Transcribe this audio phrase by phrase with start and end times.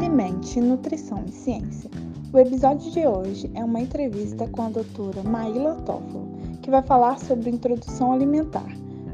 [0.00, 1.90] Alimente, Nutrição e Ciência.
[2.32, 6.26] O episódio de hoje é uma entrevista com a doutora Maíla Toffolo,
[6.62, 8.64] que vai falar sobre introdução alimentar,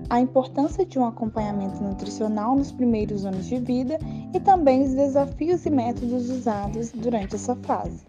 [0.08, 3.98] a importância de um acompanhamento nutricional nos primeiros anos de vida
[4.32, 8.04] e também os desafios e métodos usados durante essa fase.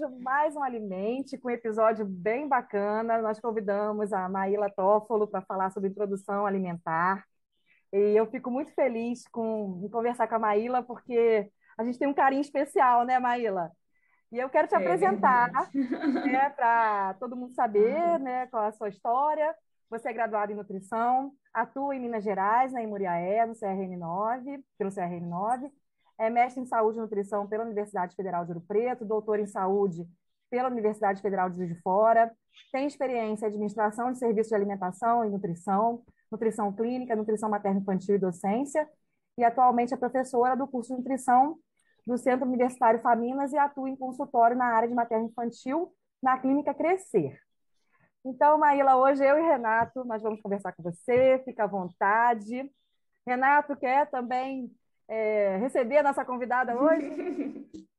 [0.00, 3.20] Hoje mais um Alimente, com um episódio bem bacana.
[3.20, 7.24] Nós convidamos a Maíla Toffolo para falar sobre introdução alimentar.
[7.92, 12.08] E eu fico muito feliz com, em conversar com a Maíla, porque a gente tem
[12.08, 13.70] um carinho especial, né, Maíla?
[14.32, 18.72] E eu quero te é apresentar, né, para todo mundo saber né, qual é a
[18.72, 19.54] sua história.
[19.90, 25.70] Você é graduada em nutrição, atua em Minas Gerais, na Imuriaé, no CRN9, pelo CRN9,
[26.20, 30.06] é mestre em saúde e nutrição pela Universidade Federal de Ouro Preto, doutor em saúde
[30.50, 32.30] pela Universidade Federal de Juiz de Fora,
[32.70, 38.18] tem experiência em administração de serviços de alimentação e nutrição, nutrição clínica, nutrição materno-infantil e
[38.18, 38.86] docência,
[39.38, 41.56] e atualmente é professora do curso de nutrição
[42.06, 45.90] do Centro Universitário Faminas e atua em consultório na área de materno-infantil
[46.22, 47.38] na Clínica Crescer.
[48.24, 52.70] Então, Maíla, hoje eu e Renato, nós vamos conversar com você, fica à vontade.
[53.26, 54.70] Renato, quer também
[55.10, 57.10] é, receber a nossa convidada hoje?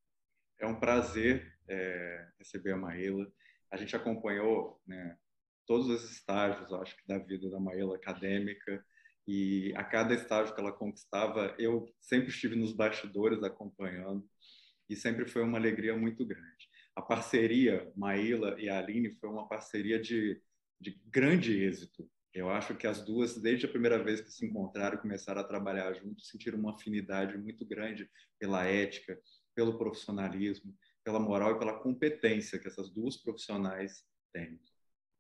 [0.60, 3.28] É um prazer é, receber a Maíla.
[3.72, 5.18] A gente acompanhou né,
[5.66, 8.86] todos os estágios, acho que, da vida da Maíla acadêmica,
[9.28, 14.24] e a cada estágio que ela conquistava, eu sempre estive nos bastidores acompanhando,
[14.88, 16.70] e sempre foi uma alegria muito grande.
[16.96, 20.40] A parceria Maíla e a Aline foi uma parceria de,
[20.80, 22.08] de grande êxito.
[22.34, 25.48] Eu acho que as duas, desde a primeira vez que se encontraram e começaram a
[25.48, 29.20] trabalhar juntos, sentiram uma afinidade muito grande pela ética,
[29.54, 34.60] pelo profissionalismo, pela moral e pela competência que essas duas profissionais têm.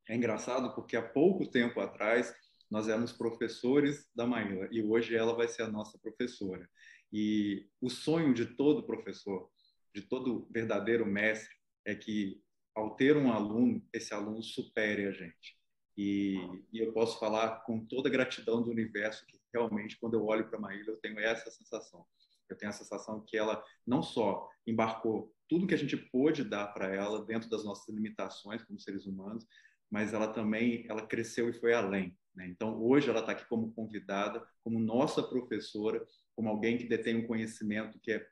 [0.07, 2.33] É engraçado porque há pouco tempo atrás
[2.69, 6.69] nós éramos professores da Maíla e hoje ela vai ser a nossa professora.
[7.11, 9.51] E o sonho de todo professor,
[9.93, 11.53] de todo verdadeiro mestre,
[11.85, 12.41] é que
[12.73, 15.60] ao ter um aluno, esse aluno supere a gente.
[15.97, 16.37] E,
[16.71, 20.49] e eu posso falar com toda a gratidão do universo que realmente, quando eu olho
[20.49, 22.05] para a eu tenho essa sensação.
[22.49, 26.67] Eu tenho a sensação que ela não só embarcou tudo que a gente pôde dar
[26.67, 29.45] para ela dentro das nossas limitações como seres humanos,
[29.89, 32.17] mas ela também ela cresceu e foi além.
[32.33, 32.47] Né?
[32.47, 37.27] Então, hoje ela está aqui como convidada, como nossa professora, como alguém que detém um
[37.27, 38.27] conhecimento que é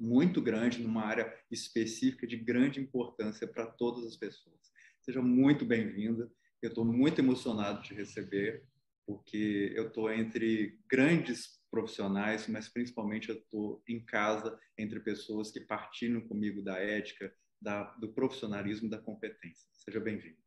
[0.00, 4.58] muito grande numa área específica de grande importância para todas as pessoas.
[5.00, 6.30] Seja muito bem-vinda.
[6.64, 8.64] Eu estou muito emocionado de receber,
[9.06, 15.60] porque eu estou entre grandes profissionais, mas principalmente eu estou em casa entre pessoas que
[15.60, 17.30] partilham comigo da ética,
[17.60, 19.68] da, do profissionalismo, da competência.
[19.74, 20.38] Seja bem-vindo.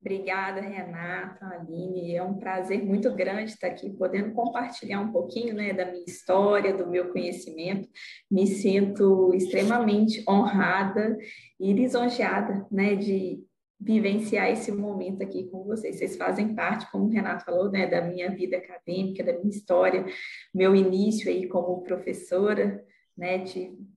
[0.00, 2.14] Obrigada, Renata, Aline.
[2.14, 6.76] É um prazer muito grande estar aqui, podendo compartilhar um pouquinho né, da minha história,
[6.76, 7.88] do meu conhecimento.
[8.30, 11.18] Me sinto extremamente honrada
[11.58, 13.42] e lisonjeada né, de
[13.84, 15.96] vivenciar esse momento aqui com vocês.
[15.96, 20.06] Vocês fazem parte, como o Renato falou, né, da minha vida acadêmica, da minha história,
[20.54, 22.82] meu início aí como professora,
[23.16, 23.44] né?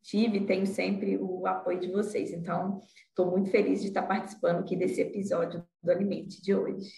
[0.03, 2.31] Tive e tenho sempre o apoio de vocês.
[2.31, 6.91] Então, estou muito feliz de estar participando aqui desse episódio do Alimente de hoje.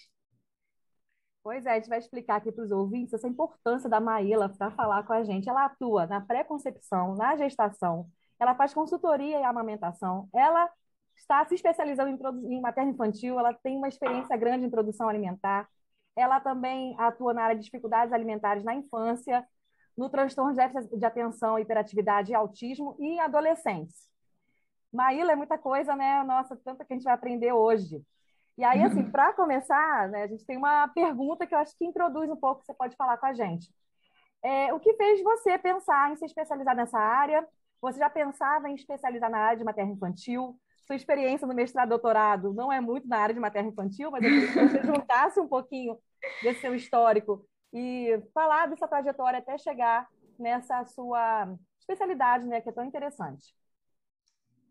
[1.42, 4.70] Pois é, a gente vai explicar aqui para os ouvintes essa importância da Maíla para
[4.72, 5.48] falar com a gente.
[5.48, 8.06] Ela atua na pré-concepção, na gestação,
[8.38, 10.68] ela faz consultoria e amamentação, ela
[11.20, 15.68] está se especializando em, em materno infantil, ela tem uma experiência grande em produção alimentar,
[16.16, 19.46] ela também atua na área de dificuldades alimentares na infância,
[19.96, 24.08] no transtorno de, de atenção, hiperatividade e autismo e em adolescentes.
[24.92, 26.22] Maíla é muita coisa, né?
[26.24, 28.02] Nossa, tanta que a gente vai aprender hoje.
[28.58, 31.84] E aí, assim, para começar, né, a gente tem uma pergunta que eu acho que
[31.84, 33.72] introduz um pouco, você pode falar com a gente.
[34.42, 37.46] É, o que fez você pensar em se especializar nessa área?
[37.80, 40.58] Você já pensava em especializar na área de materno infantil?
[40.90, 44.28] Sua experiência no mestrado doutorado não é muito na área de materno infantil, mas eu
[44.28, 45.96] queria que você juntasse um pouquinho
[46.42, 52.72] desse seu histórico e falar dessa trajetória até chegar nessa sua especialidade, né, que é
[52.72, 53.54] tão interessante.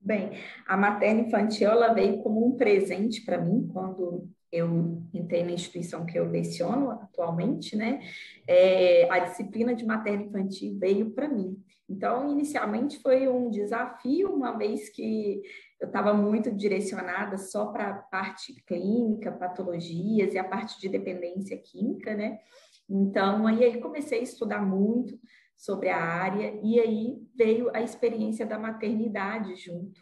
[0.02, 0.32] Bem,
[0.68, 6.06] a materna infantil ela veio como um presente para mim quando eu entrei na instituição
[6.06, 8.02] que eu leciono atualmente, né?
[8.46, 11.64] É, a disciplina de materna infantil veio para mim.
[11.88, 15.42] Então, inicialmente foi um desafio, uma vez que
[15.80, 21.58] eu estava muito direcionada só para a parte clínica, patologias e a parte de dependência
[21.58, 22.40] química, né?
[22.90, 25.18] Então, aí, aí comecei a estudar muito
[25.56, 30.02] sobre a área e aí veio a experiência da maternidade junto,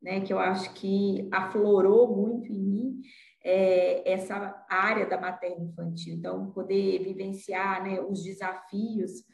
[0.00, 0.20] né?
[0.20, 3.00] Que eu acho que aflorou muito em mim
[3.42, 6.14] é, essa área da materna infantil.
[6.14, 9.24] Então, poder vivenciar né, os desafios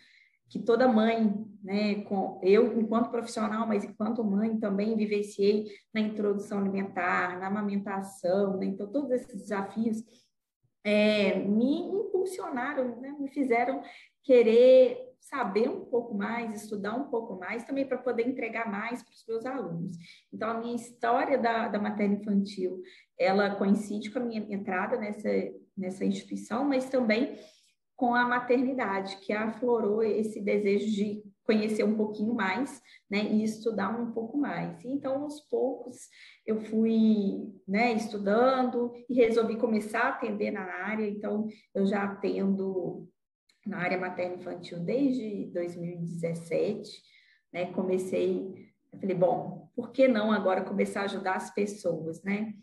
[0.52, 6.58] que toda mãe, né, com eu enquanto profissional, mas enquanto mãe também vivenciei na introdução
[6.58, 10.04] alimentar, na amamentação, né, então todos esses desafios
[10.84, 13.82] é, me impulsionaram, né, me fizeram
[14.22, 19.12] querer saber um pouco mais, estudar um pouco mais, também para poder entregar mais para
[19.12, 19.96] os meus alunos.
[20.30, 22.82] Então, a minha história da, da matéria infantil,
[23.18, 25.30] ela coincide com a minha entrada nessa,
[25.74, 27.38] nessa instituição, mas também
[27.96, 32.80] com a maternidade, que aflorou esse desejo de conhecer um pouquinho mais,
[33.10, 34.84] né, e estudar um pouco mais.
[34.84, 36.08] Então, aos poucos,
[36.46, 43.08] eu fui, né, estudando e resolvi começar a atender na área, então, eu já atendo
[43.66, 47.02] na área materno-infantil desde 2017,
[47.52, 52.54] né, comecei, falei, bom, por que não agora começar a ajudar as pessoas, né?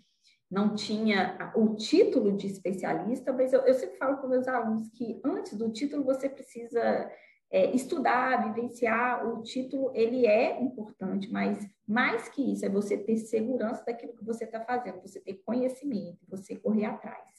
[0.49, 5.21] Não tinha o título de especialista, mas eu, eu sempre falo com meus alunos que
[5.23, 7.11] antes do título você precisa
[7.51, 9.27] é, estudar, vivenciar.
[9.27, 14.25] O título ele é importante, mas mais que isso é você ter segurança daquilo que
[14.25, 17.29] você está fazendo, você ter conhecimento, você correr atrás.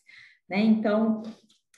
[0.49, 0.61] Né?
[0.61, 1.23] Então,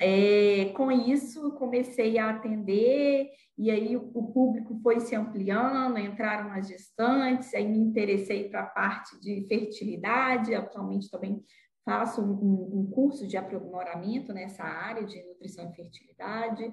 [0.02, 6.52] é, com isso, comecei a atender, e aí o, o, público foi se ampliando, entraram
[6.52, 11.40] as gestantes, aí me interessei para a parte de fertilidade, atualmente também
[11.84, 16.72] faço um, um, curso de aprimoramento nessa área de nutrição e fertilidade,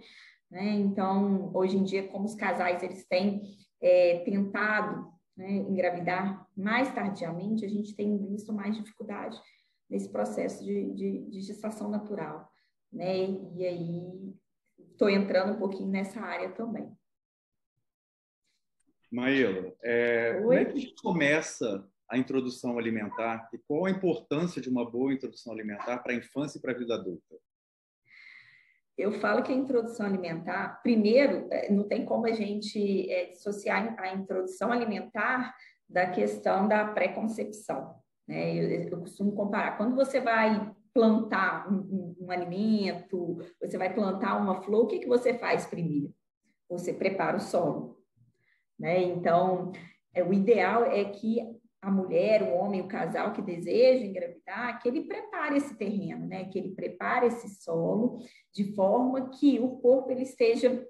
[0.50, 0.72] né?
[0.72, 3.44] Então, hoje em dia, como os casais eles têm
[3.80, 9.40] é, tentado né, engravidar mais tardiamente, a gente tem visto mais dificuldade
[9.88, 12.50] nesse processo de, de, de gestação natural
[12.91, 13.27] né?
[13.56, 14.36] E aí
[14.91, 16.91] estou entrando um pouquinho nessa área também.
[19.12, 24.89] Maíla, é, como é que começa a introdução alimentar e qual a importância de uma
[24.89, 27.36] boa introdução alimentar para a infância e para a vida adulta?
[28.97, 33.95] Eu falo que a introdução alimentar, primeiro, é, não tem como a gente é, dissociar
[33.97, 35.56] a introdução alimentar
[35.88, 37.95] da questão da pré-concepção.
[38.27, 38.56] Né?
[38.56, 39.77] Eu, eu costumo comparar.
[39.77, 45.08] Quando você vai plantar um, um, alimento, você vai plantar uma flor, o que, que
[45.08, 46.14] você faz primeiro?
[46.70, 47.98] Você prepara o solo.
[48.80, 49.04] Né?
[49.04, 49.72] Então,
[50.14, 51.40] é, o ideal é que
[51.81, 56.44] a mulher, o homem, o casal que deseja engravidar, que ele prepare esse terreno, né?
[56.46, 58.20] Que ele prepare esse solo
[58.54, 60.86] de forma que o corpo ele esteja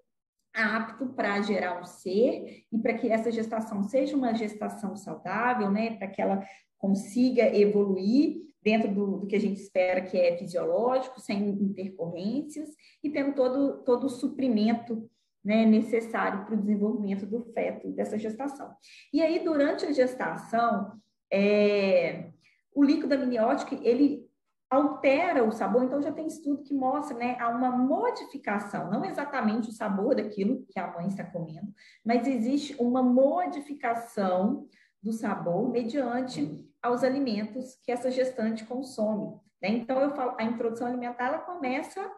[0.52, 5.96] apto para gerar um ser e para que essa gestação seja uma gestação saudável, né?
[5.96, 6.44] Para que ela
[6.80, 12.70] consiga evoluir dentro do, do, que a gente espera que é fisiológico, sem intercorrências,
[13.04, 15.10] e tendo todo, todo o suprimento
[15.44, 18.72] né, necessário para o desenvolvimento do feto dessa gestação.
[19.12, 20.94] E aí, durante a gestação,
[21.32, 22.30] é,
[22.74, 24.30] o líquido amniótico, ele
[24.70, 29.70] altera o sabor, então já tem estudo que mostra, né, há uma modificação, não exatamente
[29.70, 31.74] o sabor daquilo que a mãe está comendo,
[32.06, 34.68] mas existe uma modificação
[35.02, 39.36] do sabor mediante aos alimentos que essa gestante consome.
[39.62, 39.70] Né?
[39.70, 42.10] Então, eu falo, a introdução alimentar ela começa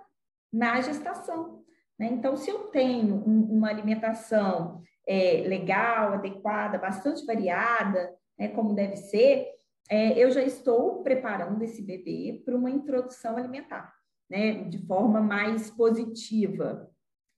[0.51, 1.63] na gestação.
[1.97, 2.07] Né?
[2.11, 8.95] Então, se eu tenho um, uma alimentação é, legal, adequada, bastante variada, né, como deve
[8.95, 9.47] ser,
[9.89, 13.93] é, eu já estou preparando esse bebê para uma introdução alimentar,
[14.29, 16.89] né, de forma mais positiva.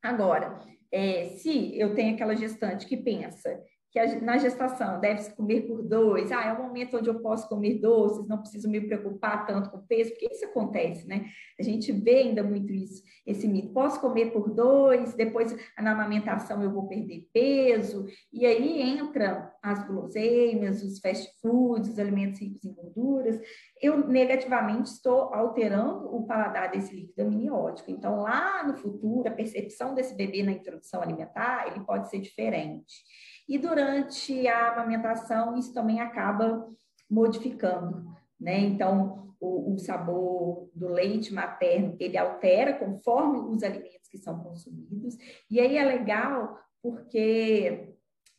[0.02, 0.60] Agora,
[0.92, 3.60] é, se eu tenho aquela gestante que pensa
[3.94, 7.76] que na gestação deve-se comer por dois, ah, é um momento onde eu posso comer
[7.76, 11.28] doces, não preciso me preocupar tanto com o peso, porque isso acontece, né?
[11.60, 16.64] A gente vê ainda muito isso, esse mito, posso comer por dois, depois na amamentação
[16.64, 22.66] eu vou perder peso, e aí entra as guloseimas, os fast foods, os alimentos ricos
[22.66, 23.40] em gorduras,
[23.80, 27.92] eu negativamente estou alterando o paladar desse líquido amniótico.
[27.92, 33.04] Então, lá no futuro, a percepção desse bebê na introdução alimentar, ele pode ser diferente.
[33.48, 36.68] E durante a amamentação, isso também acaba
[37.10, 38.06] modificando,
[38.40, 38.60] né?
[38.60, 45.18] Então, o, o, sabor do leite materno, ele altera conforme os alimentos que são consumidos.
[45.50, 47.94] E aí é legal porque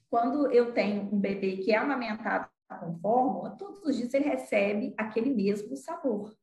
[0.09, 2.49] quando eu tenho um bebê que é amamentado
[2.81, 6.35] com fórmula, todos os dias ele recebe aquele mesmo sabor.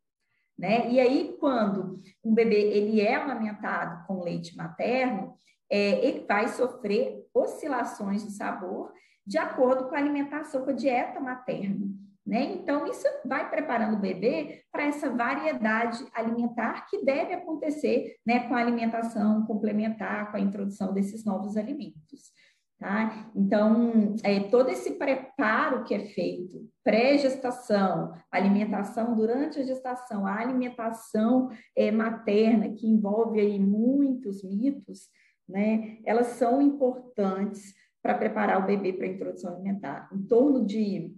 [0.57, 0.91] Né?
[0.91, 5.35] E aí, quando um bebê ele é amamentado com leite materno,
[5.71, 8.91] é, ele vai sofrer oscilações de sabor
[9.25, 11.87] de acordo com a alimentação, com a dieta materna.
[12.25, 12.53] Né?
[12.53, 18.53] Então, isso vai preparando o bebê para essa variedade alimentar que deve acontecer né, com
[18.53, 22.31] a alimentação complementar, com a introdução desses novos alimentos.
[22.79, 23.29] Tá?
[23.35, 31.49] Então, é, todo esse preparo que é feito, pré-gestação, alimentação durante a gestação, a alimentação
[31.75, 35.09] é, materna, que envolve aí muitos mitos,
[35.51, 40.09] né, elas são importantes para preparar o bebê para a introdução alimentar.
[40.11, 41.15] Em torno de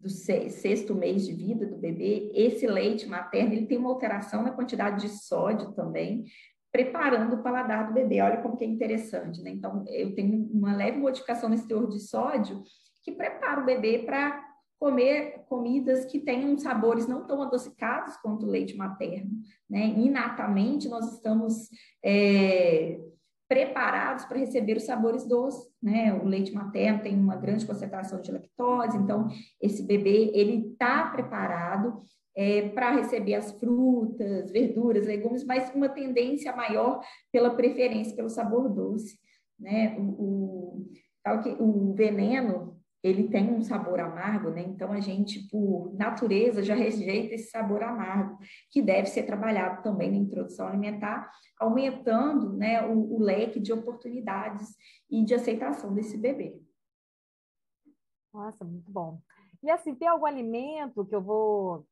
[0.00, 4.52] do sexto mês de vida do bebê, esse leite materno ele tem uma alteração na
[4.52, 6.24] quantidade de sódio também,
[6.70, 8.20] preparando o paladar do bebê.
[8.20, 9.50] Olha como que é interessante, né?
[9.50, 12.62] Então, eu tenho uma leve modificação nesse teor de sódio
[13.02, 14.46] que prepara o bebê para
[14.78, 19.30] comer comidas que tenham sabores não tão adocicados quanto o leite materno,
[19.68, 19.86] né?
[19.86, 21.68] Inatamente, nós estamos
[22.04, 23.00] é,
[23.48, 26.12] preparados para receber os sabores doces, né?
[26.12, 29.28] O leite materno tem uma grande concentração de lactose, então
[29.60, 32.02] esse bebê ele está preparado
[32.36, 37.00] é, para receber as frutas, verduras, legumes, mas uma tendência maior
[37.32, 39.18] pela preferência pelo sabor doce,
[39.58, 39.96] né?
[39.98, 40.86] O,
[41.24, 44.62] o, o veneno ele tem um sabor amargo, né?
[44.62, 48.38] Então a gente, por natureza, já rejeita esse sabor amargo,
[48.70, 54.74] que deve ser trabalhado também na introdução alimentar, aumentando né, o, o leque de oportunidades
[55.10, 56.60] e de aceitação desse bebê.
[58.32, 59.20] Nossa, muito bom.
[59.62, 61.86] E assim, tem algum alimento que eu vou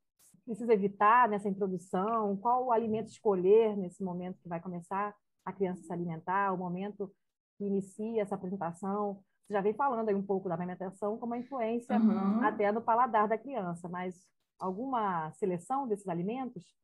[0.45, 2.37] preciso evitar nessa introdução?
[2.37, 7.13] Qual o alimento escolher nesse momento que vai começar a criança se alimentar, o momento
[7.57, 9.21] que inicia essa apresentação?
[9.47, 12.43] Você já vem falando aí um pouco da alimentação como uma influência uhum.
[12.43, 14.27] até no paladar da criança, mas
[14.59, 16.75] alguma seleção desses alimentos?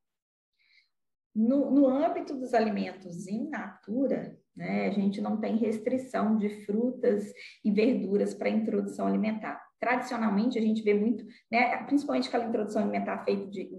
[1.36, 7.34] No, no âmbito dos alimentos in natura, né, a gente não tem restrição de frutas
[7.65, 9.62] e verduras para introdução alimentar.
[9.77, 13.70] Tradicionalmente, a gente vê muito, né, principalmente aquela introdução alimentar feita de,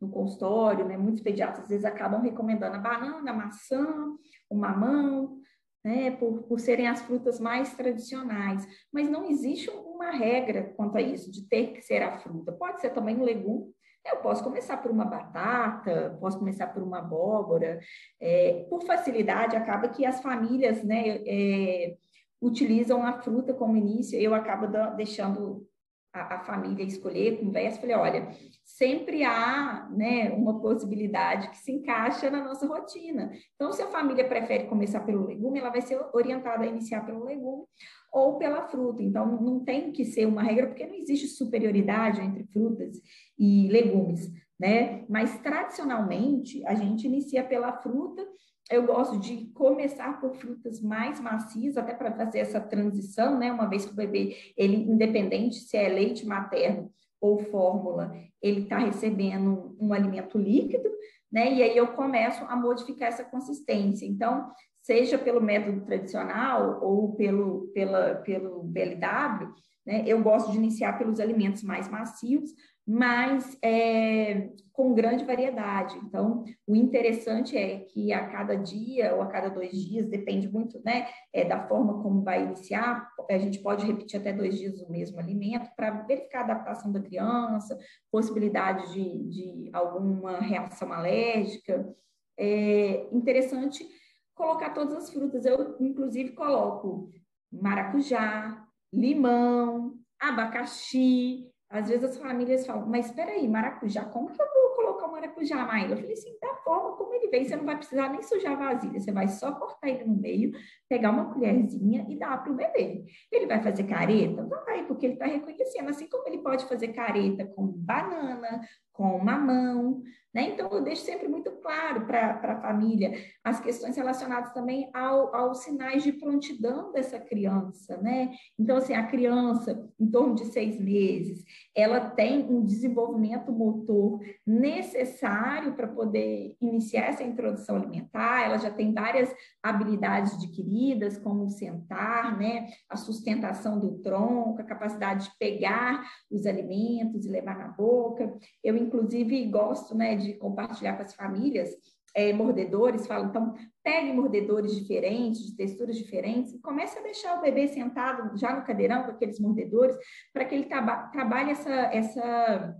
[0.00, 4.14] no consultório, né, muitos pediatras às vezes acabam recomendando a banana, a maçã,
[4.48, 5.39] o mamão,
[5.84, 8.66] né, por, por serem as frutas mais tradicionais.
[8.92, 12.52] Mas não existe uma regra quanto a isso, de ter que ser a fruta.
[12.52, 13.72] Pode ser também um legume.
[14.06, 17.80] Eu posso começar por uma batata, posso começar por uma abóbora.
[18.18, 21.96] É, por facilidade, acaba que as famílias né, é,
[22.40, 24.18] utilizam a fruta como início.
[24.18, 25.66] Eu acabo deixando
[26.12, 28.28] a, a família escolher, conversa, falei, olha,
[28.64, 33.30] sempre há né, uma possibilidade que se encaixa na nossa rotina.
[33.54, 37.24] Então, se a família prefere começar pelo legume, ela vai ser orientada a iniciar pelo
[37.24, 37.64] legume
[38.12, 39.02] ou pela fruta.
[39.02, 43.00] Então, não tem que ser uma regra, porque não existe superioridade entre frutas
[43.38, 45.04] e legumes, né?
[45.08, 48.24] Mas, tradicionalmente, a gente inicia pela fruta
[48.70, 53.50] eu gosto de começar por frutas mais macias, até para fazer essa transição, né?
[53.50, 56.88] Uma vez que o bebê, ele, independente se é leite materno
[57.20, 60.88] ou fórmula, ele está recebendo um alimento líquido,
[61.32, 61.52] né?
[61.52, 64.06] E aí eu começo a modificar essa consistência.
[64.06, 64.48] Então,
[64.82, 69.52] seja pelo método tradicional ou pelo, pela, pelo BLW,
[69.84, 70.04] né?
[70.06, 72.50] Eu gosto de iniciar pelos alimentos mais macios,
[72.92, 75.96] mas é, com grande variedade.
[75.98, 80.82] Então, o interessante é que a cada dia ou a cada dois dias, depende muito
[80.84, 84.90] né, é, da forma como vai iniciar, a gente pode repetir até dois dias o
[84.90, 87.78] mesmo alimento para verificar a adaptação da criança,
[88.10, 91.94] possibilidade de, de alguma reação alérgica.
[92.36, 93.86] É interessante
[94.34, 95.44] colocar todas as frutas.
[95.44, 97.08] Eu, inclusive, coloco
[97.52, 104.46] maracujá, limão, abacaxi, às vezes as famílias falam, mas espera aí, maracujá, como que eu
[104.52, 105.92] vou colocar o maracujá, Maíla?
[105.92, 108.72] Eu falei assim, da forma como ele vem, você não vai precisar nem sujar a
[108.72, 110.50] vasilha, você vai só cortar ele no meio,
[110.88, 113.04] pegar uma colherzinha e dar para o bebê.
[113.30, 114.42] Ele vai fazer careta?
[114.42, 118.62] Vai, porque ele está reconhecendo, assim como ele pode fazer careta com banana,
[118.92, 120.50] com mamão, né?
[120.50, 125.64] Então, eu deixo sempre muito claro para a família as questões relacionadas também ao, aos
[125.64, 128.30] sinais de prontidão dessa criança, né?
[128.58, 131.44] Então, assim, a criança, em torno de seis meses,
[131.74, 138.92] ela tem um desenvolvimento motor necessário para poder iniciar essa introdução alimentar, ela já tem
[138.92, 142.68] várias habilidades adquiridas, como sentar, né?
[142.88, 148.32] A sustentação do tronco, a capacidade de pegar os alimentos e levar na boca.
[148.62, 150.19] Eu, inclusive, gosto, né?
[150.22, 151.70] De compartilhar com as famílias
[152.14, 157.40] é, mordedores, falo, então pegue mordedores diferentes, de texturas diferentes, e comece a deixar o
[157.40, 159.96] bebê sentado já no cadeirão com aqueles mordedores,
[160.32, 162.76] para que ele traba trabalhe essa, essa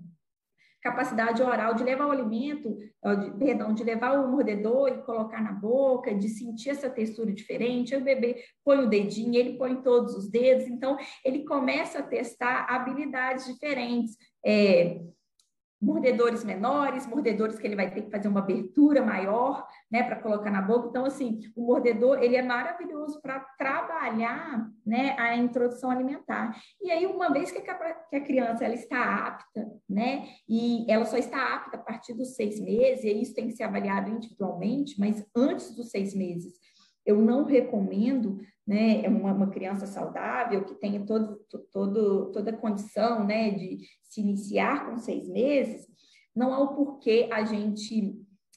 [0.83, 5.53] capacidade oral de levar o alimento, de, perdão, de levar o mordedor e colocar na
[5.53, 7.95] boca, de sentir essa textura diferente.
[7.95, 12.03] Aí o bebê põe o dedinho, ele põe todos os dedos, então ele começa a
[12.03, 14.17] testar habilidades diferentes.
[14.45, 15.01] É,
[15.81, 20.51] mordedores menores, mordedores que ele vai ter que fazer uma abertura maior, né, para colocar
[20.51, 20.89] na boca.
[20.89, 26.55] Então, assim, o mordedor, ele é maravilhoso para trabalhar, né, a introdução alimentar.
[26.83, 31.07] E aí, uma vez que a, que a criança, ela está apta, né, e ela
[31.07, 35.01] só está apta a partir dos seis meses, e isso tem que ser avaliado individualmente,
[35.01, 36.59] mas antes dos seis meses,
[37.07, 38.39] eu não recomendo
[38.71, 41.41] né, uma, uma, criança saudável que tenha todo,
[41.73, 45.89] todo, toda a condição né, de se iniciar com seis meses,
[46.33, 48.15] não há o porquê a gente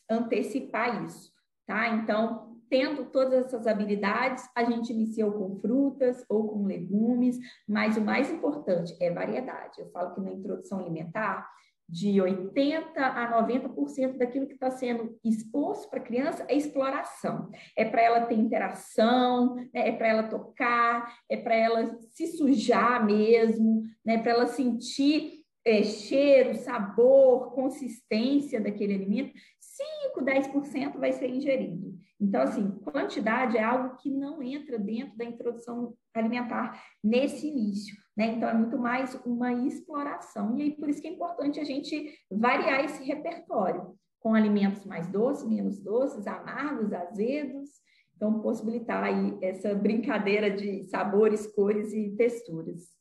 [0.08, 1.32] antecipar isso,
[1.66, 1.88] tá?
[1.96, 8.02] Então, tendo todas essas habilidades, a gente iniciou com frutas ou com legumes, mas o
[8.02, 9.82] mais importante é variedade.
[9.82, 11.50] Eu falo que na introdução alimentar,
[11.94, 17.52] de 80% a 90% daquilo que está sendo exposto para a criança é exploração.
[17.78, 19.90] É para ela ter interação, né?
[19.90, 24.18] é para ela tocar, é para ela se sujar mesmo, né?
[24.18, 29.32] para ela sentir é, cheiro, sabor, consistência daquele alimento.
[29.60, 31.96] 5, 10% vai ser ingerido.
[32.20, 38.28] Então, assim, quantidade é algo que não entra dentro da introdução alimentar nesse início, né?
[38.28, 40.58] Então, é muito mais uma exploração.
[40.58, 45.08] E aí, por isso que é importante a gente variar esse repertório com alimentos mais
[45.12, 47.70] doces, menos doces, amargos, azedos.
[48.16, 52.94] Então, possibilitar aí essa brincadeira de sabores, cores e texturas.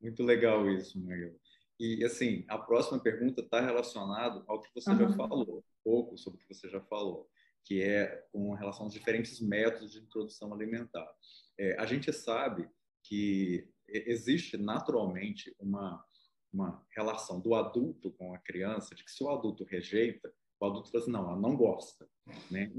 [0.00, 1.34] Muito legal isso, Maria.
[1.78, 4.98] E, assim, a próxima pergunta está relacionada ao que você uhum.
[4.98, 7.28] já falou, um pouco sobre o que você já falou
[7.68, 11.06] que é com relação aos diferentes métodos de introdução alimentar.
[11.58, 12.66] É, a gente sabe
[13.02, 16.04] que existe naturalmente uma,
[16.52, 20.90] uma relação do adulto com a criança, de que se o adulto rejeita, o adulto
[20.90, 22.08] fala assim, não, ela não gosta.
[22.50, 22.70] Né?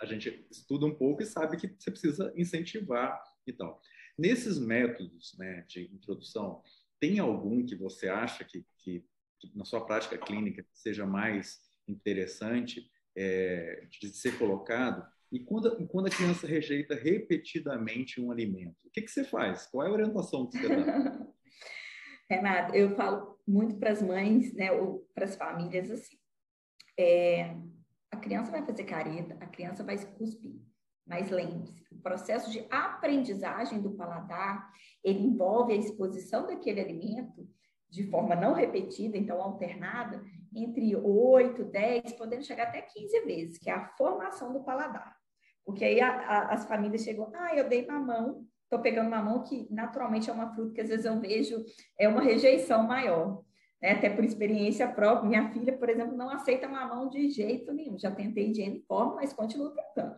[0.00, 3.80] a gente estuda um pouco e sabe que você precisa incentivar e tal.
[4.18, 6.62] Nesses métodos né, de introdução,
[7.00, 9.04] tem algum que você acha que, que,
[9.40, 15.04] que na sua prática clínica seja mais interessante é, de ser colocado.
[15.32, 19.66] E quando, quando a criança rejeita repetidamente um alimento, o que, que você faz?
[19.66, 21.26] Qual é a orientação que você dá?
[22.30, 26.18] Renato, eu falo muito para as mães, né, ou para as famílias assim.
[26.98, 27.56] É,
[28.10, 30.60] a criança vai fazer careta, a criança vai cuspir.
[31.06, 34.70] Mas lembre-se, o processo de aprendizagem do paladar,
[35.02, 37.48] ele envolve a exposição daquele alimento
[37.88, 40.22] de forma não repetida, então alternada,
[40.54, 45.21] entre 8, 10, podendo chegar até 15 vezes, que é a formação do paladar.
[45.64, 49.66] Porque aí a, a, as famílias chegam, ah, eu dei mamão, estou pegando mamão, que
[49.70, 51.64] naturalmente é uma fruta que às vezes eu vejo
[51.98, 53.42] é uma rejeição maior.
[53.80, 53.92] Né?
[53.92, 57.98] Até por experiência própria, minha filha, por exemplo, não aceita mamão de jeito nenhum.
[57.98, 60.16] Já tentei de N forma, mas continuo tentando.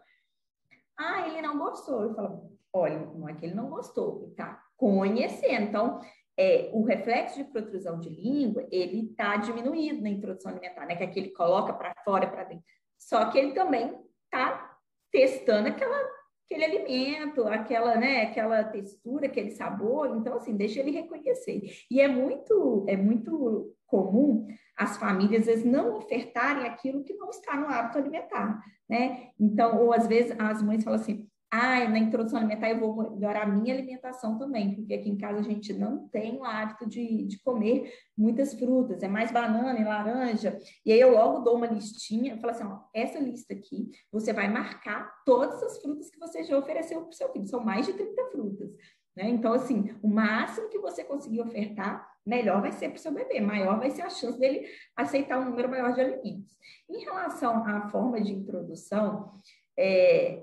[0.96, 2.02] Ah, ele não gostou.
[2.02, 5.64] Eu falo, olha, não é que ele não gostou, ele está conhecendo.
[5.64, 6.00] Então,
[6.36, 10.96] é, o reflexo de protrusão de língua, ele está diminuído na introdução alimentar, né?
[10.96, 12.64] Que é que ele coloca para fora, para dentro.
[12.98, 14.73] Só que ele também está
[15.14, 15.96] testando aquela,
[16.44, 20.16] aquele alimento, aquela, né, aquela textura, aquele sabor.
[20.16, 21.62] Então, assim, deixa ele reconhecer.
[21.88, 27.30] E é muito, é muito comum as famílias, às vezes, não ofertarem aquilo que não
[27.30, 29.28] está no hábito alimentar, né?
[29.38, 33.42] Então, ou às vezes as mães falam assim, ah, na introdução alimentar eu vou melhorar
[33.42, 37.24] a minha alimentação também, porque aqui em casa a gente não tem o hábito de,
[37.24, 40.58] de comer muitas frutas, é mais banana e laranja.
[40.84, 44.48] E aí eu logo dou uma listinha, falo assim, ó, essa lista aqui, você vai
[44.48, 47.92] marcar todas as frutas que você já ofereceu para o seu filho, são mais de
[47.92, 48.70] 30 frutas.
[49.16, 49.28] Né?
[49.28, 53.40] Então, assim, o máximo que você conseguir ofertar, melhor vai ser para o seu bebê,
[53.40, 56.56] maior vai ser a chance dele aceitar um número maior de alimentos.
[56.90, 59.30] Em relação à forma de introdução,
[59.78, 60.42] é,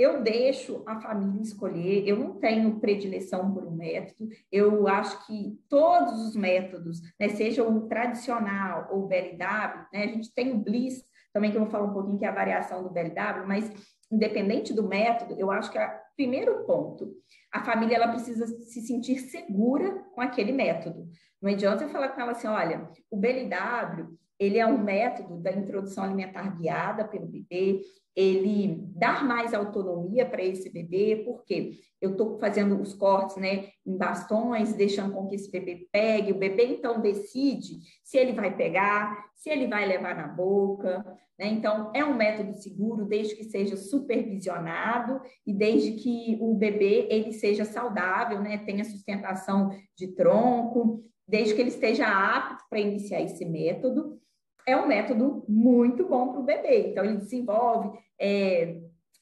[0.00, 5.60] eu deixo a família escolher, eu não tenho predileção por um método, eu acho que
[5.68, 10.58] todos os métodos, né, seja o tradicional ou o BLW, né, a gente tem o
[10.58, 13.70] Bliss também, que eu vou falar um pouquinho, que é a variação do BLW, mas
[14.10, 17.12] independente do método, eu acho que o primeiro ponto,
[17.52, 21.06] a família ela precisa se sentir segura com aquele método.
[21.42, 25.52] Não adianta eu falar com ela assim, olha, o BLW, ele é um método da
[25.52, 27.82] introdução alimentar guiada pelo bebê,
[28.16, 33.96] ele dar mais autonomia para esse bebê, porque eu estou fazendo os cortes né, em
[33.96, 39.30] bastões, deixando com que esse bebê pegue, o bebê então decide se ele vai pegar,
[39.34, 41.04] se ele vai levar na boca,
[41.40, 41.46] né?
[41.46, 47.32] Então, é um método seguro, desde que seja supervisionado e desde que o bebê ele
[47.32, 48.58] seja saudável, né?
[48.58, 54.19] tenha sustentação de tronco, desde que ele esteja apto para iniciar esse método
[54.66, 56.90] é um método muito bom para o bebê.
[56.90, 58.80] Então, ele desenvolve é,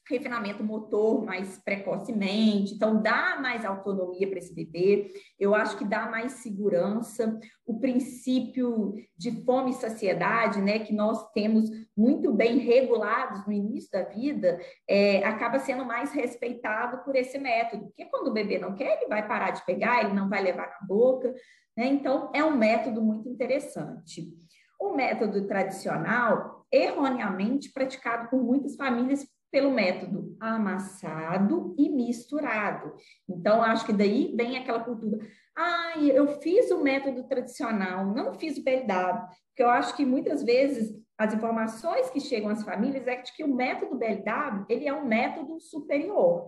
[0.09, 6.07] refinamento motor mais precocemente, então dá mais autonomia para esse bebê, eu acho que dá
[6.11, 13.47] mais segurança, o princípio de fome e saciedade, né, que nós temos muito bem regulados
[13.47, 18.35] no início da vida, é, acaba sendo mais respeitado por esse método, porque quando o
[18.35, 21.35] bebê não quer, ele vai parar de pegar, ele não vai levar na boca,
[21.77, 24.27] né, então é um método muito interessante.
[24.79, 32.95] O método tradicional, erroneamente praticado por muitas famílias pelo método amassado e misturado.
[33.29, 35.19] Então, acho que daí vem aquela cultura.
[35.57, 40.43] Ah, eu fiz o método tradicional, não fiz o BLW, porque eu acho que muitas
[40.43, 44.93] vezes as informações que chegam às famílias é de que o método BLW ele é
[44.93, 46.47] um método superior.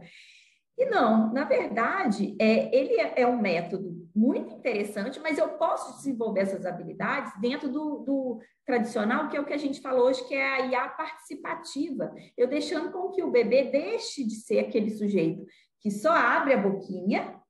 [0.79, 5.97] E não, na verdade, é, ele é, é um método muito interessante, mas eu posso
[5.97, 10.27] desenvolver essas habilidades dentro do, do, tradicional, que é o que a gente falou hoje,
[10.27, 12.15] que é a IA participativa.
[12.37, 15.45] Eu deixando com que o bebê deixe de ser aquele sujeito
[15.81, 17.41] que só abre a boquinha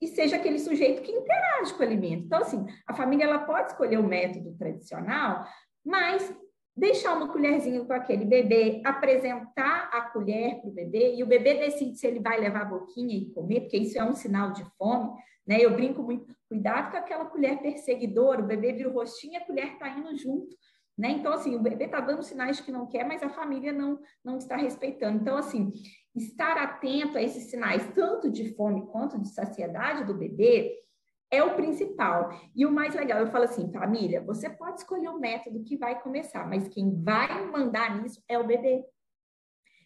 [0.00, 2.24] e seja aquele sujeito que interage com o alimento.
[2.24, 5.46] Então, assim, a família ela pode escolher o método tradicional,
[5.84, 6.34] mas
[6.76, 11.54] deixar uma colherzinha com aquele bebê, apresentar a colher para o bebê, e o bebê
[11.54, 14.64] decide se ele vai levar a boquinha e comer, porque isso é um sinal de
[14.76, 15.10] fome,
[15.46, 15.58] né?
[15.60, 19.44] Eu brinco muito, cuidado com aquela colher perseguidora, o bebê vira o rostinho e a
[19.44, 20.56] colher está indo junto.
[20.96, 21.10] Né?
[21.10, 23.98] Então, assim, o bebê está dando sinais de que não quer, mas a família não,
[24.24, 25.20] não está respeitando.
[25.20, 25.72] Então, assim,
[26.14, 30.72] estar atento a esses sinais, tanto de fome quanto de saciedade do bebê,
[31.34, 32.30] é o principal.
[32.54, 36.00] E o mais legal, eu falo assim, família, você pode escolher o método que vai
[36.00, 38.84] começar, mas quem vai mandar nisso é o bebê.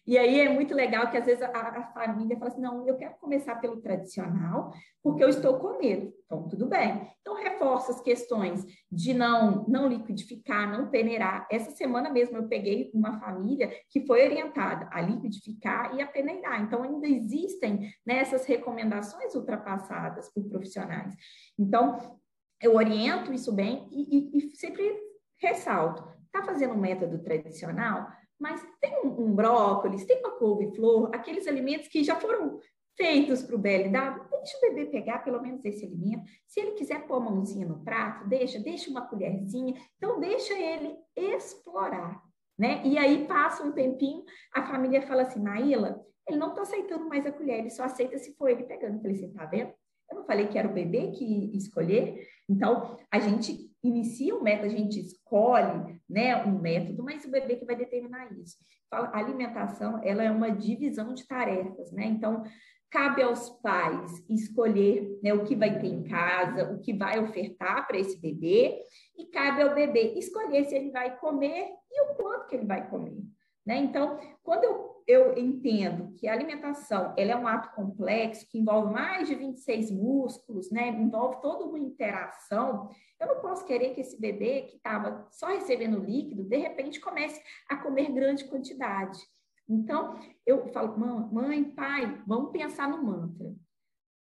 [0.09, 2.97] E aí é muito legal que às vezes a, a, família fala assim: não, eu
[2.97, 6.11] quero começar pelo tradicional, porque eu estou com medo.
[6.25, 7.07] Então, tudo bem.
[7.21, 11.47] Então, reforça as questões de não, não liquidificar, não peneirar.
[11.51, 16.59] Essa semana mesmo eu peguei uma família que foi orientada a liquidificar e a peneirar.
[16.59, 21.13] Então, ainda existem né, essas recomendações ultrapassadas por profissionais.
[21.55, 22.17] Então,
[22.59, 24.91] eu oriento isso bem e, e, e sempre
[25.37, 28.07] ressalto: está fazendo um método tradicional?
[28.39, 32.59] Mas tem um, um brócolis, tem uma couve-flor, aqueles alimentos que já foram
[32.95, 36.23] feitos para o BLW, deixa o bebê pegar pelo menos esse alimento.
[36.45, 39.73] Se ele quiser pôr a mãozinha no prato, deixa, deixa uma colherzinha.
[39.97, 42.21] Então, deixa ele explorar,
[42.57, 42.81] né?
[42.85, 44.23] E aí passa um tempinho,
[44.53, 48.17] a família fala assim, Maíla, ele não está aceitando mais a colher, ele só aceita
[48.17, 48.95] se for ele pegando.
[48.95, 49.73] Eu falei, você tá vendo?
[50.11, 52.27] Eu não falei que era o bebê que escolher?
[52.49, 57.55] Então, a gente inicia o método, a gente escolhe né, um método, mas o bebê
[57.55, 58.57] que vai determinar isso.
[58.91, 62.05] A alimentação, ela é uma divisão de tarefas, né?
[62.05, 62.43] Então,
[62.89, 67.87] cabe aos pais escolher né, o que vai ter em casa, o que vai ofertar
[67.87, 68.79] para esse bebê,
[69.17, 72.89] e cabe ao bebê escolher se ele vai comer e o quanto que ele vai
[72.89, 73.21] comer.
[73.65, 73.77] Né?
[73.77, 78.93] Então, quando eu, eu entendo que a alimentação ela é um ato complexo, que envolve
[78.93, 80.89] mais de 26 músculos, né?
[80.89, 85.99] envolve toda uma interação, eu não posso querer que esse bebê que estava só recebendo
[85.99, 89.19] líquido, de repente comece a comer grande quantidade.
[89.67, 93.51] Então, eu falo, mãe, pai, vamos pensar no mantra.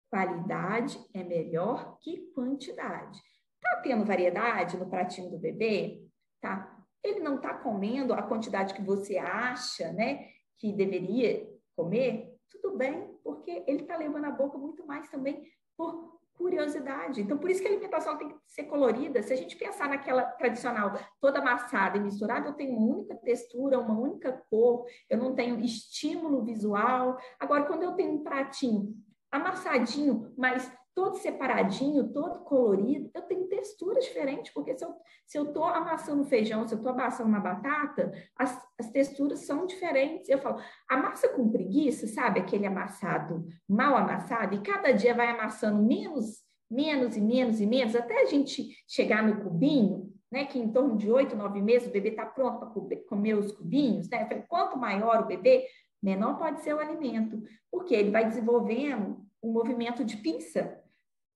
[0.09, 3.21] Qualidade é melhor que quantidade.
[3.61, 6.07] Tá tendo variedade no pratinho do bebê?
[6.41, 6.73] Tá.
[7.03, 12.35] Ele não está comendo a quantidade que você acha, né, que deveria comer?
[12.51, 15.43] Tudo bem, porque ele está levando a boca muito mais também
[15.77, 17.23] por curiosidade.
[17.23, 19.23] Então, por isso que a alimentação tem que ser colorida.
[19.23, 23.79] Se a gente pensar naquela tradicional, toda amassada e misturada, eu tenho uma única textura,
[23.79, 27.19] uma única cor, eu não tenho estímulo visual.
[27.41, 28.95] Agora, quando eu tenho um pratinho
[29.31, 35.65] amassadinho, mas todo separadinho, todo colorido, eu tenho textura diferente, porque se eu se eu
[35.65, 40.29] amassando feijão, se eu estou amassando uma batata, as, as texturas são diferentes.
[40.29, 42.41] Eu falo, amassa com preguiça, sabe?
[42.41, 47.95] Aquele amassado mal amassado, e cada dia vai amassando menos, menos e menos e menos,
[47.95, 50.47] até a gente chegar no cubinho, né?
[50.47, 54.09] Que em torno de oito, nove meses o bebê está pronto para comer os cubinhos,
[54.09, 54.23] né?
[54.23, 55.67] Eu falei, quanto maior o bebê,
[56.03, 60.86] menor pode ser o alimento, porque ele vai desenvolvendo um movimento de pinça,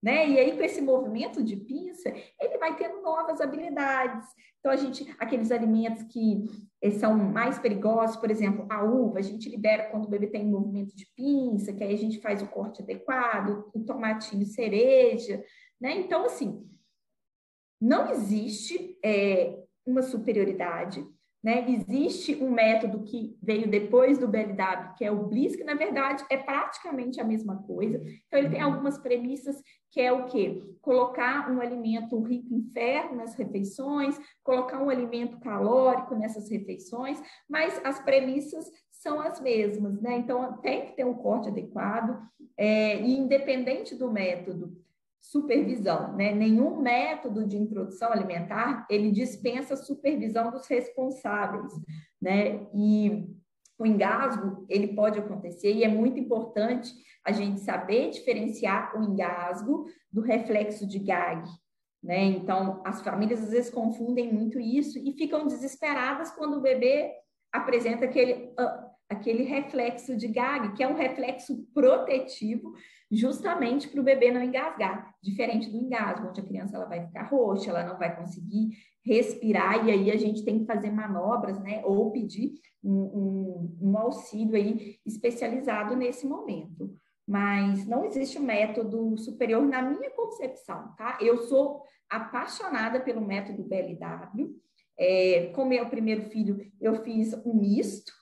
[0.02, 0.28] né?
[0.28, 2.08] E aí, com esse movimento de pinça,
[2.40, 4.26] ele vai tendo novas habilidades.
[4.58, 6.44] Então, a gente, aqueles alimentos que
[6.82, 10.46] eh, são mais perigosos, por exemplo, a uva, a gente libera quando o bebê tem
[10.46, 15.44] um movimento de pinça, que aí a gente faz o corte adequado, o tomatinho cereja,
[15.80, 15.92] né?
[15.98, 16.66] Então, assim,
[17.80, 21.06] não existe é, uma superioridade
[21.42, 21.64] né?
[21.70, 26.24] Existe um método que veio depois do BLW, que é o BLIS, que na verdade
[26.30, 27.98] é praticamente a mesma coisa.
[28.26, 29.56] Então, ele tem algumas premissas
[29.90, 30.62] que é o quê?
[30.80, 37.80] Colocar um alimento rico em ferro nas refeições, colocar um alimento calórico nessas refeições, mas
[37.84, 40.18] as premissas são as mesmas, né?
[40.18, 42.22] Então, tem que ter um corte adequado,
[42.56, 44.76] é, e independente do método,
[45.20, 46.32] supervisão, né?
[46.32, 51.72] Nenhum método de introdução alimentar, ele dispensa supervisão dos responsáveis,
[52.20, 52.66] né?
[52.74, 53.26] E
[53.78, 56.92] o engasgo, ele pode acontecer e é muito importante
[57.24, 61.42] a gente saber diferenciar o engasgo do reflexo de gag,
[62.02, 62.24] né?
[62.24, 67.12] Então, as famílias às vezes confundem muito isso e ficam desesperadas quando o bebê
[67.52, 72.72] apresenta aquele, uh, aquele reflexo de gag, que é um reflexo protetivo
[73.10, 77.24] justamente para o bebê não engasgar, diferente do engasgo, onde a criança ela vai ficar
[77.24, 78.70] roxa, ela não vai conseguir
[79.04, 83.98] respirar, e aí a gente tem que fazer manobras, né, ou pedir um, um, um
[83.98, 86.94] auxílio aí especializado nesse momento.
[87.26, 91.16] Mas não existe um método superior na minha concepção, tá?
[91.20, 94.56] Eu sou apaixonada pelo método BLW.
[94.98, 98.12] É, com meu primeiro filho, eu fiz um misto,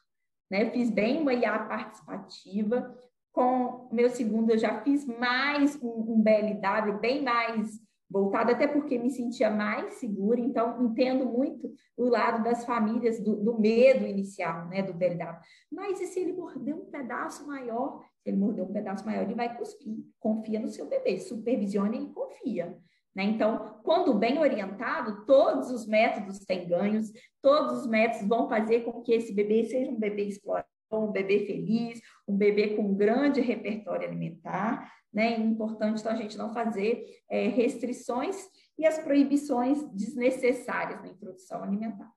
[0.51, 0.71] né?
[0.71, 2.95] Fiz bem uma IA participativa.
[3.33, 8.99] Com meu segundo, eu já fiz mais um, um BLW, bem mais voltado, até porque
[8.99, 14.67] me sentia mais segura, então entendo muito o lado das famílias, do, do medo inicial,
[14.69, 15.39] né, do BLW.
[15.71, 18.03] Mas e se ele morder um pedaço maior?
[18.23, 19.99] Se ele morder um pedaço maior, ele vai cuspir.
[20.19, 22.79] Confia no seu bebê, supervisione e confia.
[23.15, 23.25] Né?
[23.25, 27.13] Então, quando bem orientado, todos os métodos têm ganhos,
[27.43, 31.47] todos os métodos vão fazer com que esse bebê seja um bebê explorador, um bebê
[31.47, 35.35] feliz, um bebê com um grande repertório alimentar, né?
[35.35, 38.37] É importante então, a gente não fazer é, restrições
[38.79, 42.11] e as proibições desnecessárias na introdução alimentar.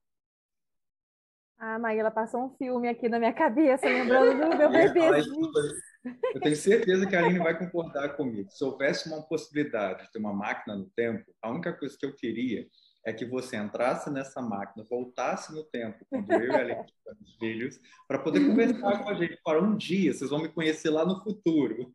[1.57, 5.21] Ah, Maíla, passou um filme aqui na minha cabeça, lembrando do meu bebê.
[6.34, 8.49] Eu tenho certeza que a Aline vai concordar comigo.
[8.49, 12.15] Se houvesse uma possibilidade de ter uma máquina no tempo, a única coisa que eu
[12.15, 12.65] queria
[13.03, 17.35] é que você entrasse nessa máquina, voltasse no tempo, quando eu e a Aline tivemos
[17.39, 19.39] filhos, para poder conversar com a gente.
[19.43, 21.89] Para um dia, vocês vão me conhecer lá no futuro.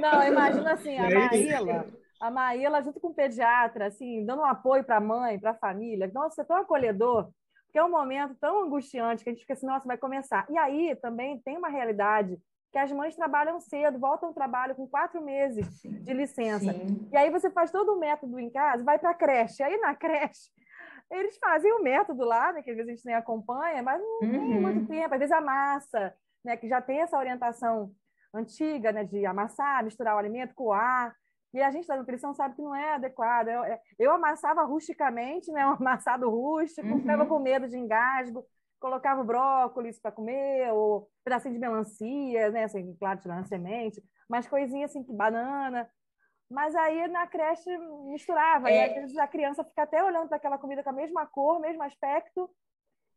[0.00, 1.86] Não, imagina assim, a Maíla,
[2.20, 5.58] a Maíla junto com o pediatra, assim, dando um apoio para a mãe, para a
[5.58, 6.10] família.
[6.12, 7.30] Nossa, você é tão acolhedor,
[7.64, 10.46] porque é um momento tão angustiante que a gente fica assim, nossa, vai começar.
[10.50, 12.38] E aí também tem uma realidade
[12.72, 16.72] que as mães trabalham cedo, voltam ao trabalho com quatro meses sim, de licença.
[16.72, 17.06] Sim.
[17.12, 19.62] E aí você faz todo o método em casa, vai para a creche.
[19.62, 20.50] Aí na creche,
[21.10, 24.20] eles fazem o método lá, né, que às vezes a gente nem acompanha, mas não
[24.22, 24.30] uhum.
[24.30, 25.12] tem muito tempo.
[25.12, 27.92] Às vezes a massa, né, que já tem essa orientação
[28.32, 31.14] antiga, né, de amassar, misturar o alimento, coar.
[31.52, 33.48] E a gente da nutrição sabe que não é adequado.
[33.48, 33.62] Eu,
[33.98, 37.00] eu amassava rusticamente, né, um amassado rústico, uhum.
[37.00, 38.42] ficava com medo de engasgo
[38.82, 42.64] colocava brócolis para comer, ou pedacinho de melancia, né?
[42.64, 45.88] Assim, claro, tirando a semente, mas coisinha assim, banana.
[46.50, 47.70] Mas aí na creche
[48.10, 48.74] misturava, é...
[48.74, 51.60] e às vezes a criança fica até olhando para aquela comida com a mesma cor,
[51.60, 52.50] mesmo aspecto.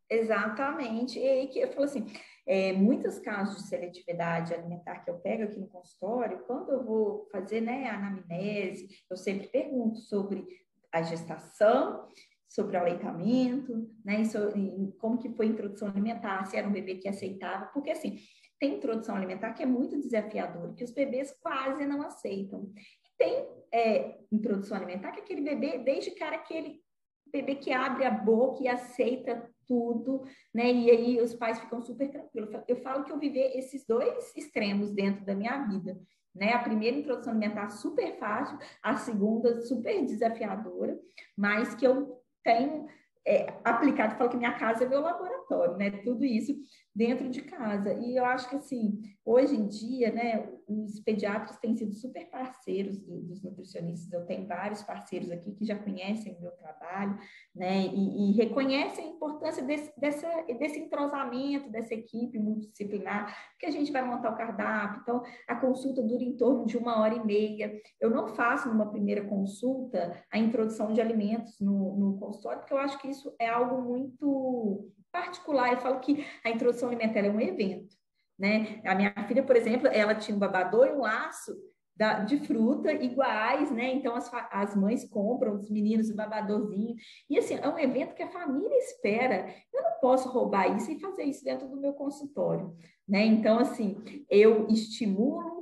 [0.08, 1.19] Exatamente.
[1.19, 2.06] E aí que eu falo assim,
[2.45, 7.28] é, muitos casos de seletividade alimentar que eu pego aqui no consultório, quando eu vou
[7.32, 10.45] fazer né, a anamnese, eu sempre pergunto sobre
[10.91, 12.08] a gestação
[12.55, 14.23] sobre o aleitamento, né,
[14.55, 18.17] e como que foi a introdução alimentar, se era um bebê que aceitava, porque assim,
[18.57, 22.71] tem introdução alimentar que é muito desafiador, que os bebês quase não aceitam.
[23.03, 26.81] E tem é, introdução alimentar que aquele bebê, desde cara, aquele
[27.29, 30.71] bebê que abre a boca e aceita tudo, né?
[30.71, 32.49] E aí os pais ficam super tranquilos.
[32.69, 35.99] Eu falo que eu vivi esses dois extremos dentro da minha vida,
[36.33, 36.53] né?
[36.53, 40.97] A primeira introdução alimentar super fácil, a segunda super desafiadora,
[41.35, 42.88] mas que eu tenho
[43.27, 45.89] é, aplicado, falo que minha casa é meu laboratório, né?
[46.03, 46.55] Tudo isso
[46.95, 47.93] dentro de casa.
[47.93, 52.97] E eu acho que, assim, hoje em dia, né, os pediatras têm sido super parceiros
[52.97, 54.12] do, dos nutricionistas.
[54.13, 57.17] Eu tenho vários parceiros aqui que já conhecem o meu trabalho,
[57.53, 60.27] né, e, e reconhecem a importância desse, dessa,
[60.58, 65.01] desse entrosamento, dessa equipe multidisciplinar, que a gente vai montar o cardápio.
[65.01, 67.73] Então, a consulta dura em torno de uma hora e meia.
[67.99, 72.77] Eu não faço numa primeira consulta a introdução de alimentos no, no consultório, porque eu
[72.77, 75.71] acho que isso é algo muito particular.
[75.71, 77.95] Eu falo que a introdução alimentar é um evento,
[78.38, 78.82] né?
[78.84, 81.56] A minha filha, por exemplo, ela tinha um babador e um laço
[81.95, 83.93] da, de fruta iguais, né?
[83.93, 86.95] Então as, as mães compram os meninos o babadorzinho.
[87.30, 89.47] E assim, é um evento que a família espera.
[89.73, 92.75] Eu não posso roubar isso e fazer isso dentro do meu consultório,
[93.08, 93.25] né?
[93.25, 93.97] Então, assim,
[94.30, 95.56] eu estimulo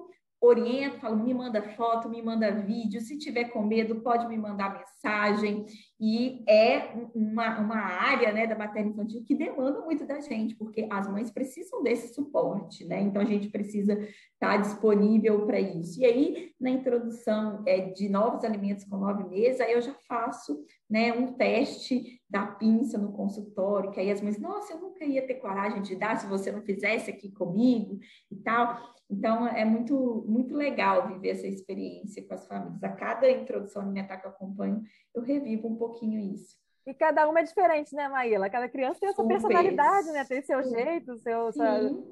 [0.46, 4.78] oriento, falo, me manda foto, me manda vídeo, se tiver com medo, pode me mandar
[4.78, 5.66] mensagem.
[6.00, 10.88] E é uma, uma área né, da matéria infantil que demanda muito da gente, porque
[10.90, 13.02] as mães precisam desse suporte, né?
[13.02, 16.02] Então a gente precisa estar tá disponível para isso.
[16.02, 20.66] E aí, na introdução é, de novos alimentos com nove meses, aí eu já faço
[20.90, 25.26] né, um teste da pinça no consultório, que aí as mães, nossa, eu nunca ia
[25.26, 28.00] ter coragem de dar se você não fizesse aqui comigo
[28.32, 28.78] e tal.
[29.10, 32.84] Então, é muito, muito legal viver essa experiência com as famílias.
[32.84, 34.82] A cada introdução alimentar que eu acompanho,
[35.14, 36.58] eu revivo um pouquinho isso.
[36.86, 38.50] E cada uma é diferente, né, Maíla?
[38.50, 40.26] Cada criança tem a sua personalidade, né?
[40.26, 41.52] Tem seu jeito, seu...
[41.54, 42.04] Sim.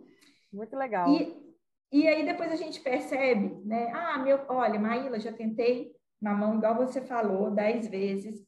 [0.51, 1.09] Muito legal.
[1.09, 1.57] E,
[1.91, 3.91] e aí depois a gente percebe, né?
[3.93, 8.45] Ah, meu, olha, Maíla, já tentei mamão, igual você falou, dez vezes.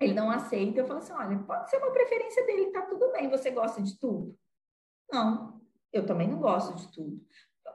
[0.00, 0.80] Ele não aceita.
[0.80, 3.30] Eu falo assim: olha, pode ser uma preferência dele, tá tudo bem.
[3.30, 4.36] Você gosta de tudo?
[5.10, 5.60] Não,
[5.92, 7.20] eu também não gosto de tudo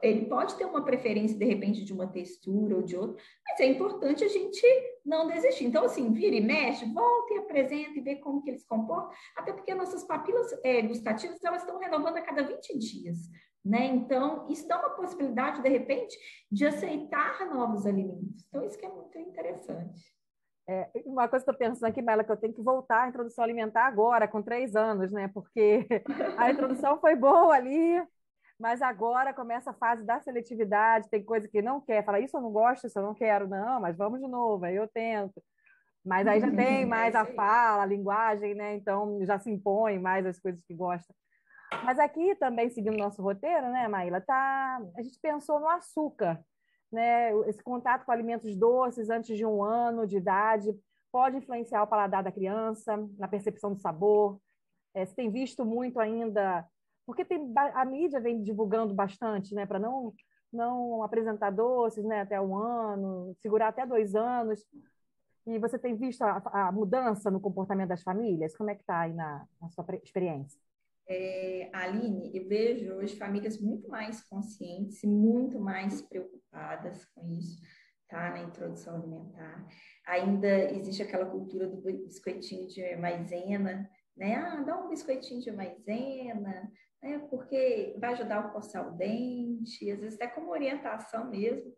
[0.02, 3.66] ele pode ter uma preferência, de repente, de uma textura ou de outra, mas é
[3.66, 4.66] importante a gente
[5.06, 5.64] não desistir.
[5.64, 9.52] Então, assim, vira e mexe, volta e apresenta e vê como que eles comportam, até
[9.52, 13.18] porque nossas papilas é, gustativas, elas estão renovando a cada 20 dias,
[13.64, 13.86] né?
[13.86, 16.18] Então, isso dá uma possibilidade, de repente,
[16.50, 18.44] de aceitar novos alimentos.
[18.48, 20.02] Então, isso que é muito interessante.
[20.68, 23.08] É, uma coisa que eu estou pensando aqui, Bela, que eu tenho que voltar à
[23.08, 25.28] introdução alimentar agora, com três anos, né?
[25.28, 25.86] Porque
[26.38, 28.02] a introdução foi boa ali,
[28.58, 32.40] mas agora começa a fase da seletividade, tem coisa que não quer, fala, isso eu
[32.40, 35.42] não gosto, isso eu não quero, não, mas vamos de novo, aí eu tento.
[36.04, 38.74] Mas aí já tem mais a fala, a linguagem, né?
[38.74, 41.14] Então já se impõe mais as coisas que gosta.
[41.84, 44.80] Mas aqui também, seguindo nosso roteiro, né, Maíla, tá...
[44.96, 46.40] a gente pensou no açúcar,
[46.92, 47.32] né?
[47.48, 50.68] Esse contato com alimentos doces antes de um ano de idade
[51.10, 54.38] pode influenciar o paladar da criança, na percepção do sabor.
[54.94, 56.66] É, você tem visto muito ainda
[57.06, 60.14] porque tem, a mídia vem divulgando bastante, né, para não,
[60.52, 64.64] não apresentar doces né, até um ano, segurar até dois anos.
[65.46, 68.56] E você tem visto a, a mudança no comportamento das famílias?
[68.56, 70.60] Como é que está aí na, na sua experiência?
[71.08, 77.60] É, Aline, eu vejo hoje famílias muito mais conscientes e muito mais preocupadas com isso,
[78.08, 78.30] tá?
[78.30, 79.66] Na introdução alimentar.
[80.06, 84.36] Ainda existe aquela cultura do biscoitinho de maisena, né?
[84.36, 86.70] Ah, dá um biscoitinho de maisena,
[87.02, 87.20] né?
[87.30, 91.72] Porque vai ajudar a coçar o dente, às vezes até como orientação mesmo.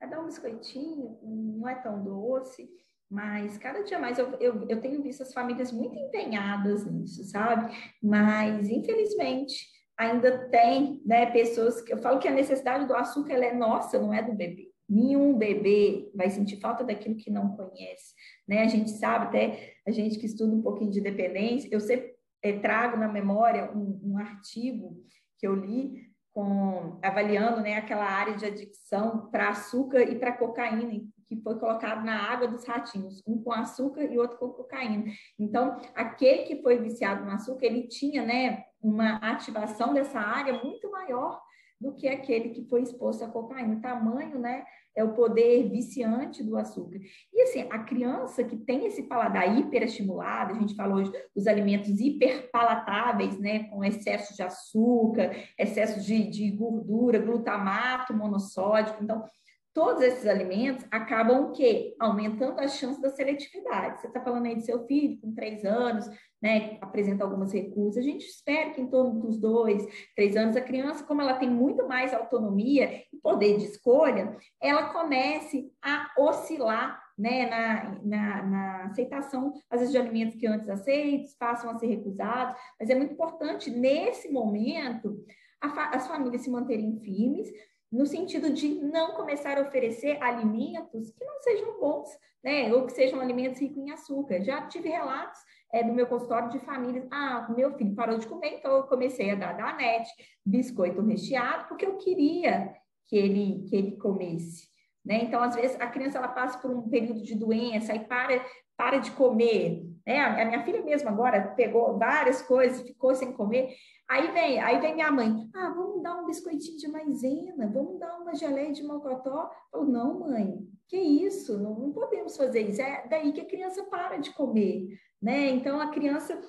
[0.00, 2.70] É dar um biscoitinho, não é tão doce,
[3.10, 7.74] mas cada dia mais eu, eu, eu tenho visto as famílias muito empenhadas nisso, sabe?
[8.02, 9.66] Mas, infelizmente,
[9.98, 14.14] ainda tem né, pessoas que eu falo que a necessidade do açúcar é nossa, não
[14.14, 14.70] é do bebê.
[14.88, 18.14] Nenhum bebê vai sentir falta daquilo que não conhece,
[18.48, 18.62] né?
[18.62, 22.58] A gente sabe até, a gente que estuda um pouquinho de dependência, eu sempre é,
[22.58, 24.96] trago na memória um, um, artigo
[25.38, 31.04] que eu li com avaliando né, aquela área de adicção para açúcar e para cocaína,
[31.26, 35.04] que foi colocado na água dos ratinhos, um com açúcar e outro com cocaína.
[35.38, 40.90] Então, aquele que foi viciado no açúcar, ele tinha né, uma ativação dessa área muito
[40.90, 41.40] maior
[41.80, 43.76] do que aquele que foi exposto à cocaína.
[43.76, 44.64] O tamanho, né,
[44.94, 47.00] é o poder viciante do açúcar.
[47.32, 52.00] E assim, a criança que tem esse paladar hiperestimulado, a gente falou hoje os alimentos
[52.00, 59.02] hiperpalatáveis, né, com excesso de açúcar, excesso de, de gordura, glutamato monossódico.
[59.02, 59.24] Então,
[59.72, 61.94] todos esses alimentos acabam o quê?
[62.00, 64.00] Aumentando as chances da seletividade.
[64.00, 66.06] Você está falando aí de seu filho com três anos,
[66.42, 67.98] né, apresenta algumas recusas.
[67.98, 71.50] A gente espera que em torno dos dois, três anos, a criança, como ela tem
[71.50, 78.84] muito mais autonomia e poder de escolha, ela comece a oscilar né, na, na, na,
[78.86, 83.12] aceitação, às vezes, de alimentos que antes aceitos, passam a ser recusados, mas é muito
[83.12, 85.22] importante, nesse momento,
[85.68, 87.46] fa as famílias se manterem firmes,
[87.90, 92.08] no sentido de não começar a oferecer alimentos que não sejam bons,
[92.42, 92.72] né?
[92.72, 94.42] Ou que sejam alimentos ricos em açúcar.
[94.42, 95.40] Já tive relatos
[95.72, 97.06] é, do meu consultório de famílias.
[97.10, 100.10] Ah, meu filho parou de comer, então eu comecei a dar danete,
[100.46, 102.72] biscoito recheado, porque eu queria
[103.08, 104.68] que ele, que ele comesse.
[105.04, 105.24] Né?
[105.24, 108.44] Então, às vezes, a criança ela passa por um período de doença e para,
[108.76, 109.82] para de comer.
[110.06, 110.18] Né?
[110.18, 113.74] A minha filha mesmo agora pegou várias coisas, ficou sem comer.
[114.08, 118.18] Aí vem, aí vem minha mãe, ah, vamos dar um biscoitinho de maisena, vamos dar
[118.18, 119.50] uma geleia de mocotó.
[119.72, 120.58] Eu, não, mãe,
[120.88, 121.58] que isso?
[121.58, 122.82] Não, não podemos fazer isso.
[122.82, 124.88] É daí que a criança para de comer,
[125.22, 125.50] né?
[125.50, 126.40] Então, a criança,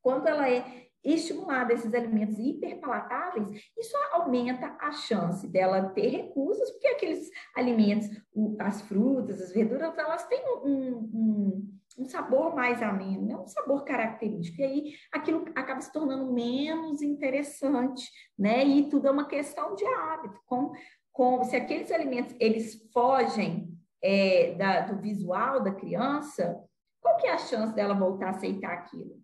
[0.00, 6.70] quando ela é estimulada a esses alimentos hiperpalatáveis, isso aumenta a chance dela ter recursos,
[6.70, 8.08] porque aqueles alimentos,
[8.60, 13.36] as frutas, as verduras, elas têm um, um um sabor mais ameno, né?
[13.36, 14.60] um sabor característico.
[14.60, 18.64] E aí aquilo acaba se tornando menos interessante, né?
[18.64, 20.40] E tudo é uma questão de hábito.
[20.46, 20.72] Com,
[21.12, 23.68] com, se aqueles alimentos eles fogem
[24.02, 26.58] é, da, do visual da criança,
[27.00, 29.21] qual que é a chance dela voltar a aceitar aquilo?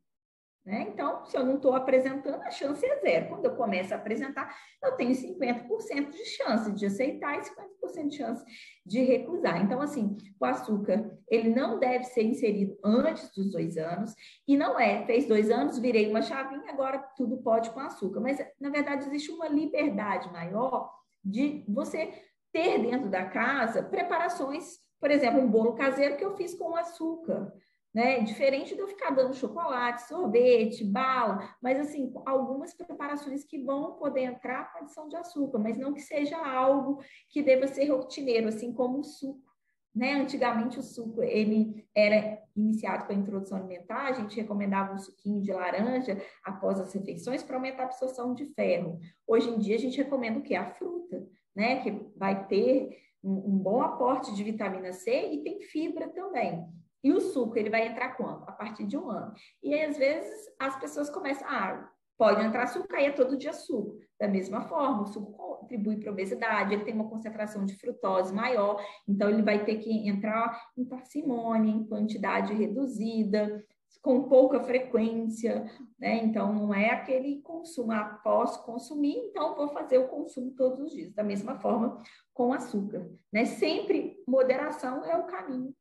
[0.69, 0.87] Né?
[0.93, 3.31] Então, se eu não estou apresentando, a chance é zero.
[3.31, 8.17] Quando eu começo a apresentar, eu tenho 50% de chance de aceitar e 50% de
[8.19, 8.45] chance
[8.85, 9.63] de recusar.
[9.63, 14.15] Então, assim, o açúcar, ele não deve ser inserido antes dos dois anos,
[14.47, 18.21] e não é, fez dois anos, virei uma chavinha, agora tudo pode com açúcar.
[18.21, 20.93] Mas, na verdade, existe uma liberdade maior
[21.25, 22.13] de você
[22.53, 27.55] ter dentro da casa preparações, por exemplo, um bolo caseiro que eu fiz com açúcar
[27.95, 28.21] né?
[28.21, 34.23] Diferente de eu ficar dando chocolate, sorvete, bala, mas assim, algumas preparações que vão poder
[34.23, 38.73] entrar com adição de açúcar, mas não que seja algo que deva ser rotineiro, assim
[38.73, 39.49] como o suco.
[39.95, 40.13] Né?
[40.13, 45.41] Antigamente o suco ele era iniciado com a introdução alimentar, a gente recomendava um suquinho
[45.41, 49.01] de laranja após as refeições para aumentar a absorção de ferro.
[49.27, 50.55] Hoje em dia a gente recomenda o que?
[50.55, 51.27] A fruta,
[51.57, 51.83] né?
[51.83, 56.65] Que vai ter um, um bom aporte de vitamina C e tem fibra também.
[57.03, 58.43] E o suco, ele vai entrar quando?
[58.45, 59.33] A partir de um ano.
[59.63, 63.53] E aí, às vezes, as pessoas começam, ah, pode entrar suco, aí é todo dia
[63.53, 63.99] suco.
[64.19, 68.85] Da mesma forma, o suco contribui para obesidade, ele tem uma concentração de frutose maior,
[69.07, 73.65] então ele vai ter que entrar em parcimônia, em quantidade reduzida,
[74.03, 75.65] com pouca frequência,
[75.99, 76.17] né?
[76.17, 80.93] Então, não é aquele consumo, ah, posso consumir, então vou fazer o consumo todos os
[80.93, 81.13] dias.
[81.13, 82.03] Da mesma forma
[82.35, 83.45] com açúcar, né?
[83.45, 85.75] Sempre moderação é o caminho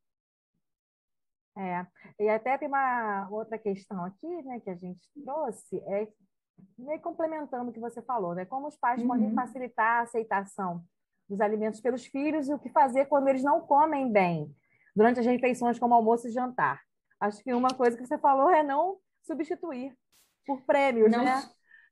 [1.58, 1.88] é,
[2.20, 6.08] e até tem uma outra questão aqui, né, que a gente trouxe, é
[6.78, 8.45] meio complementando o que você falou, né?
[8.45, 9.08] Como os pais uhum.
[9.08, 10.84] podem facilitar a aceitação
[11.30, 14.55] dos alimentos pelos filhos e o que fazer quando eles não comem bem
[14.95, 16.82] durante as refeições como almoço e jantar.
[17.20, 19.95] Acho que uma coisa que você falou é não substituir
[20.45, 21.43] por prêmios, não, né?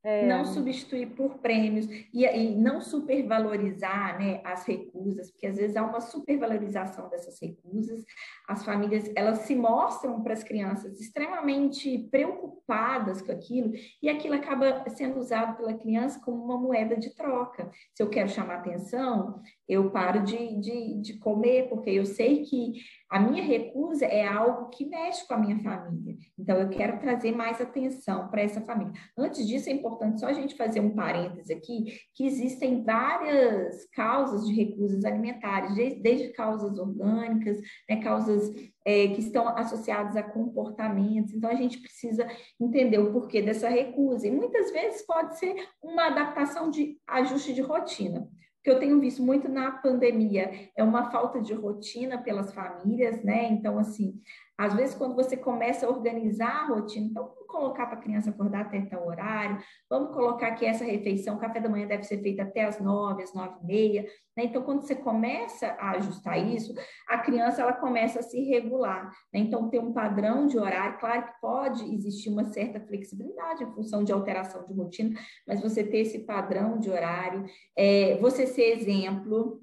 [0.06, 0.24] É...
[0.28, 5.82] Não substituir por prêmios e, e, não supervalorizar né, as recusas, porque às vezes há
[5.82, 8.06] uma supervalorização dessas recusas.
[8.48, 14.88] As famílias elas se mostram para as crianças extremamente preocupadas com aquilo e aquilo acaba
[14.92, 17.72] sendo usado pela criança como uma moeda de troca.
[17.96, 22.74] Se eu quero chamar atenção, eu paro de, de, de comer, porque eu sei que
[23.10, 26.16] a minha recusa é algo que mexe com a minha família.
[26.38, 28.94] Então, eu quero trazer mais atenção para essa família.
[29.18, 34.46] Antes disso, é importante só a gente fazer um parêntese aqui, que existem várias causas
[34.46, 37.60] de recusas alimentares, desde, desde causas orgânicas,
[37.90, 38.54] né, causas
[38.86, 41.34] é, que estão associadas a comportamentos.
[41.34, 42.28] Então, a gente precisa
[42.60, 44.28] entender o porquê dessa recusa.
[44.28, 48.30] E muitas vezes pode ser uma adaptação de ajuste de rotina
[48.66, 53.48] que eu tenho visto muito na pandemia é uma falta de rotina pelas famílias, né?
[53.52, 54.20] Então, assim,
[54.58, 58.62] às vezes, quando você começa a organizar a rotina, então colocar para a criança acordar
[58.62, 59.58] até tal horário,
[59.90, 63.34] vamos colocar que essa refeição, café da manhã deve ser feita até as nove, às
[63.34, 64.04] nove e meia.
[64.36, 64.44] Né?
[64.44, 66.74] Então, quando você começa a ajustar isso,
[67.08, 69.10] a criança ela começa a se regular.
[69.34, 69.40] Né?
[69.40, 74.04] Então, ter um padrão de horário, claro que pode existir uma certa flexibilidade em função
[74.04, 77.46] de alteração de rotina, mas você ter esse padrão de horário,
[77.76, 79.62] é, você ser exemplo,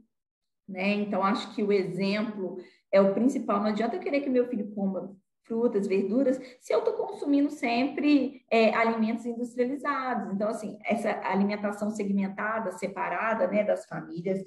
[0.66, 0.94] né?
[0.94, 2.56] Então, acho que o exemplo
[2.90, 3.60] é o principal.
[3.60, 5.14] Não adianta eu querer que meu filho coma
[5.44, 10.32] frutas, verduras, se eu estou consumindo sempre é, alimentos industrializados.
[10.32, 14.42] Então, assim, essa alimentação segmentada, separada, né, das famílias,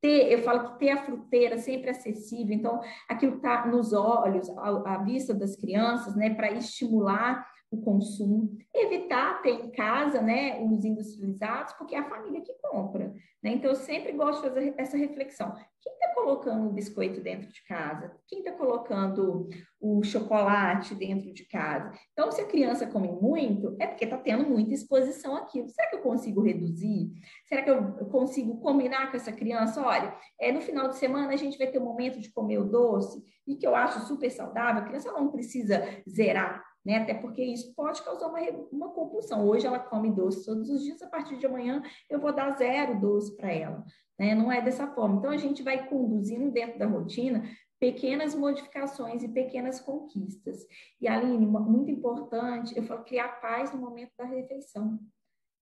[0.00, 4.94] ter, eu falo que ter a fruteira sempre acessível, então, aquilo está nos olhos, à,
[4.94, 10.84] à vista das crianças, né, para estimular o consumo, evitar ter em casa, né, os
[10.84, 13.52] industrializados, porque é a família que compra, né?
[13.52, 15.54] Então eu sempre gosto de fazer essa reflexão.
[15.80, 18.12] Quem está colocando o biscoito dentro de casa?
[18.26, 19.48] Quem está colocando
[19.80, 21.92] o chocolate dentro de casa?
[22.12, 25.70] Então, se a criança come muito, é porque está tendo muita exposição àquilo.
[25.70, 27.12] Será que eu consigo reduzir?
[27.46, 29.80] Será que eu consigo combinar com essa criança?
[29.80, 32.68] Olha, é, no final de semana a gente vai ter um momento de comer o
[32.68, 34.82] doce, e que eu acho super saudável.
[34.82, 36.98] A criança não precisa zerar né?
[36.98, 38.40] Até porque isso pode causar uma,
[38.72, 39.46] uma compulsão.
[39.46, 43.00] Hoje ela come doce todos os dias, a partir de amanhã eu vou dar zero
[43.00, 43.84] doce para ela,
[44.18, 44.34] né?
[44.34, 45.16] Não é dessa forma.
[45.16, 47.42] Então a gente vai conduzindo dentro da rotina
[47.78, 50.66] pequenas modificações e pequenas conquistas.
[51.00, 54.98] E Aline, muito importante, eu falo criar paz no momento da refeição.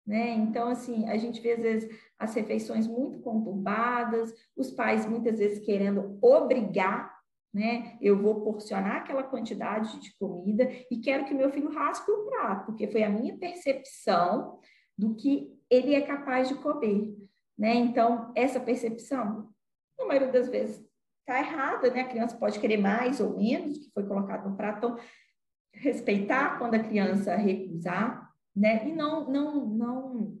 [0.05, 0.29] Né?
[0.35, 5.65] Então, assim, a gente vê às vezes as refeições muito conturbadas, os pais muitas vezes
[5.65, 7.16] querendo obrigar
[7.53, 7.97] né?
[8.01, 12.65] Eu vou porcionar aquela quantidade de comida e quero que meu filho raspe o prato,
[12.65, 14.59] porque foi a minha percepção
[14.97, 17.15] do que ele é capaz de comer,
[17.57, 17.75] né?
[17.75, 19.49] Então, essa percepção,
[19.97, 20.85] na maioria das vezes,
[21.19, 22.01] está errada, né?
[22.01, 24.77] A criança pode querer mais ou menos do que foi colocado no prato.
[24.77, 24.97] Então,
[25.73, 28.87] respeitar quando a criança recusar, né?
[28.87, 30.39] E não, não, não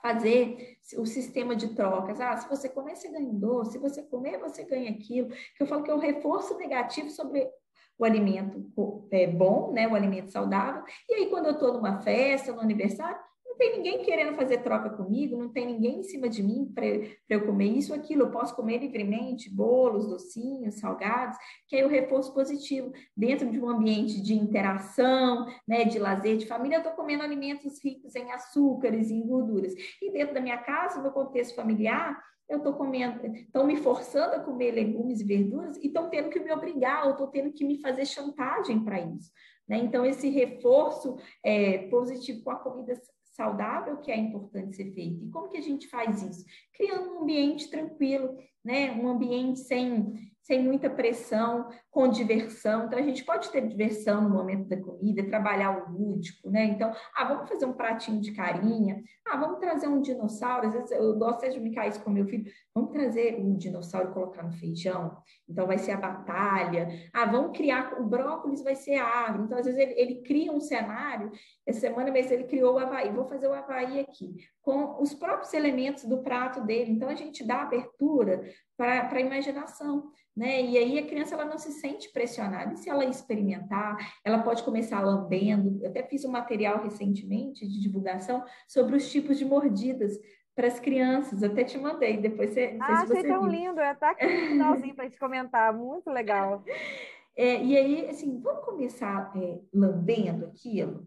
[0.00, 2.20] fazer o sistema de trocas.
[2.20, 5.28] Ah, se você comer, você ganha um doce, se você comer, você ganha aquilo.
[5.28, 7.50] Que eu falo que é um reforço negativo sobre
[7.98, 8.64] o alimento
[9.10, 10.84] é, bom, né, o alimento saudável.
[11.08, 13.18] E aí, quando eu estou numa festa, no aniversário,
[13.58, 16.86] tem ninguém querendo fazer troca comigo, não tem ninguém em cima de mim para
[17.28, 18.22] eu comer isso ou aquilo.
[18.22, 21.36] Eu posso comer livremente bolos, docinhos, salgados,
[21.66, 22.92] que é o reforço positivo.
[23.16, 27.82] Dentro de um ambiente de interação, né, de lazer, de família, eu estou comendo alimentos
[27.84, 29.74] ricos em açúcares em gorduras.
[30.00, 32.16] E dentro da minha casa, no contexto familiar,
[32.48, 36.40] eu estou comendo, estão me forçando a comer legumes e verduras e estão tendo que
[36.40, 39.30] me obrigar, ou estou tendo que me fazer chantagem para isso.
[39.68, 39.76] Né?
[39.78, 42.94] Então, esse reforço é, positivo com a comida
[43.38, 45.24] saudável que é importante ser feito.
[45.24, 46.44] E como que a gente faz isso?
[46.72, 48.90] Criando um ambiente tranquilo, né?
[48.92, 50.12] Um ambiente sem
[50.48, 52.86] sem muita pressão, com diversão.
[52.86, 56.64] Então, a gente pode ter diversão no momento da comida, trabalhar o lúdico, né?
[56.64, 60.68] Então, ah, vamos fazer um pratinho de carinha, ah, vamos trazer um dinossauro.
[60.68, 64.14] Às vezes eu gosto de brincar isso com meu filho, vamos trazer um dinossauro e
[64.14, 65.18] colocar no feijão.
[65.46, 66.88] Então, vai ser a batalha.
[67.12, 69.44] Ah, vamos criar, o brócolis vai ser a árvore.
[69.44, 71.30] Então, às vezes ele, ele cria um cenário.
[71.66, 73.12] Essa semana mesmo ele criou o Havaí.
[73.12, 76.92] Vou fazer o Havaí aqui, com os próprios elementos do prato dele.
[76.92, 80.62] Então, a gente dá abertura para a imaginação né?
[80.62, 82.72] E aí a criança ela não se sente pressionada.
[82.72, 85.82] E se ela experimentar, ela pode começar lambendo.
[85.82, 90.16] Eu até fiz um material recentemente de divulgação sobre os tipos de mordidas
[90.54, 91.42] para as crianças.
[91.42, 92.78] Eu até te mandei, depois você.
[92.80, 93.50] Ah, achei tão viu.
[93.50, 96.62] lindo, é tá aqui no finalzinho para gente comentar, muito legal.
[97.36, 101.04] É, e aí, assim, vamos começar é, lambendo aquilo,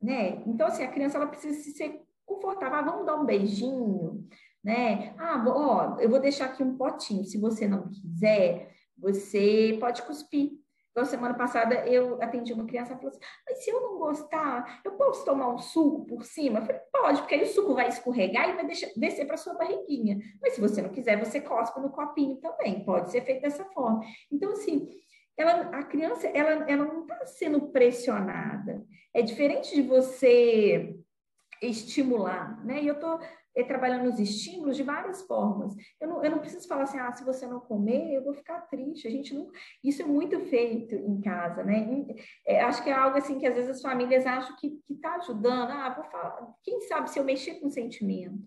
[0.00, 0.42] né?
[0.46, 2.78] Então, assim, a criança ela precisa se ser confortável.
[2.78, 4.28] Ah, vamos dar um beijinho,
[4.62, 5.14] né?
[5.16, 7.24] Ah, ó, eu vou deixar aqui um potinho.
[7.24, 10.52] Se você não quiser, você pode cuspir.
[10.90, 14.80] Então, semana passada eu atendi uma criança e falou assim: mas se eu não gostar,
[14.84, 16.60] eu posso tomar um suco por cima?
[16.60, 19.54] Eu falei: pode, porque aí o suco vai escorregar e vai deixar, descer para sua
[19.54, 20.20] barriguinha.
[20.40, 22.84] Mas se você não quiser, você cospe no copinho também.
[22.84, 24.02] Pode ser feito dessa forma.
[24.30, 24.88] Então, assim,
[25.36, 28.84] ela, a criança ela, ela não está sendo pressionada.
[29.12, 30.96] É diferente de você
[31.66, 32.82] estimular, né?
[32.82, 33.18] E eu tô
[33.54, 35.74] é, trabalhando os estímulos de várias formas.
[36.00, 38.60] Eu não, eu não preciso falar assim, ah, se você não comer, eu vou ficar
[38.62, 39.06] triste.
[39.06, 39.48] A gente não,
[39.82, 42.04] isso é muito feito em casa, né?
[42.46, 45.70] É, acho que é algo assim que às vezes as famílias acham que está ajudando.
[45.70, 46.52] Ah, vou falar.
[46.62, 48.38] Quem sabe se eu mexer com o sentimento,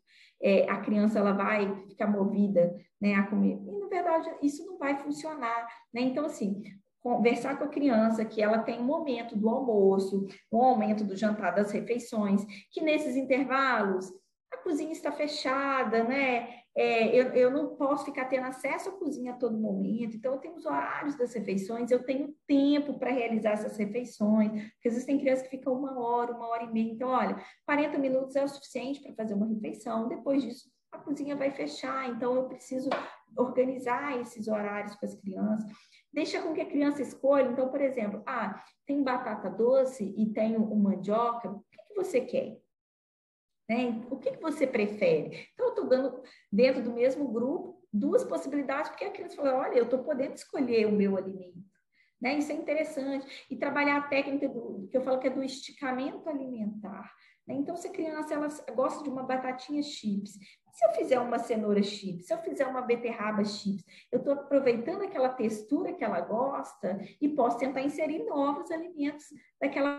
[0.41, 3.59] é, a criança ela vai ficar movida, né, a comer.
[3.65, 6.01] E na verdade isso não vai funcionar, né?
[6.01, 6.63] Então assim,
[7.08, 11.55] conversar com a criança que ela tem um momento do almoço, um momento do jantar
[11.55, 14.12] das refeições, que nesses intervalos
[14.51, 16.49] a cozinha está fechada, né?
[16.76, 20.39] É, eu, eu não posso ficar tendo acesso à cozinha a todo momento, então eu
[20.39, 25.05] tenho os horários das refeições, eu tenho tempo para realizar essas refeições, porque às vezes
[25.05, 28.43] tem crianças que ficam uma hora, uma hora e meia, então olha, 40 minutos é
[28.43, 32.89] o suficiente para fazer uma refeição, depois disso a cozinha vai fechar, então eu preciso
[33.36, 35.70] organizar esses horários para as crianças.
[36.18, 40.57] Deixa com que a criança escolha, então, por exemplo, ah, tem batata doce e tem
[40.57, 42.59] o mandioca, o que, que você quer?
[43.70, 44.03] Né?
[44.09, 45.47] O que, que você prefere?
[45.53, 49.78] Então, eu estou dando, dentro do mesmo grupo, duas possibilidades, porque a criança fala: olha,
[49.78, 51.70] eu estou podendo escolher o meu alimento.
[52.20, 52.39] Né?
[52.39, 53.45] Isso é interessante.
[53.47, 57.13] E trabalhar a técnica do, que eu falo que é do esticamento alimentar.
[57.48, 57.56] Né?
[57.56, 61.82] Então, se a criança ela gosta de uma batatinha chips, se eu fizer uma cenoura
[61.82, 67.00] chips, se eu fizer uma beterraba chips, eu estou aproveitando aquela textura que ela gosta
[67.22, 69.26] e posso tentar inserir novos alimentos
[69.60, 69.98] daquela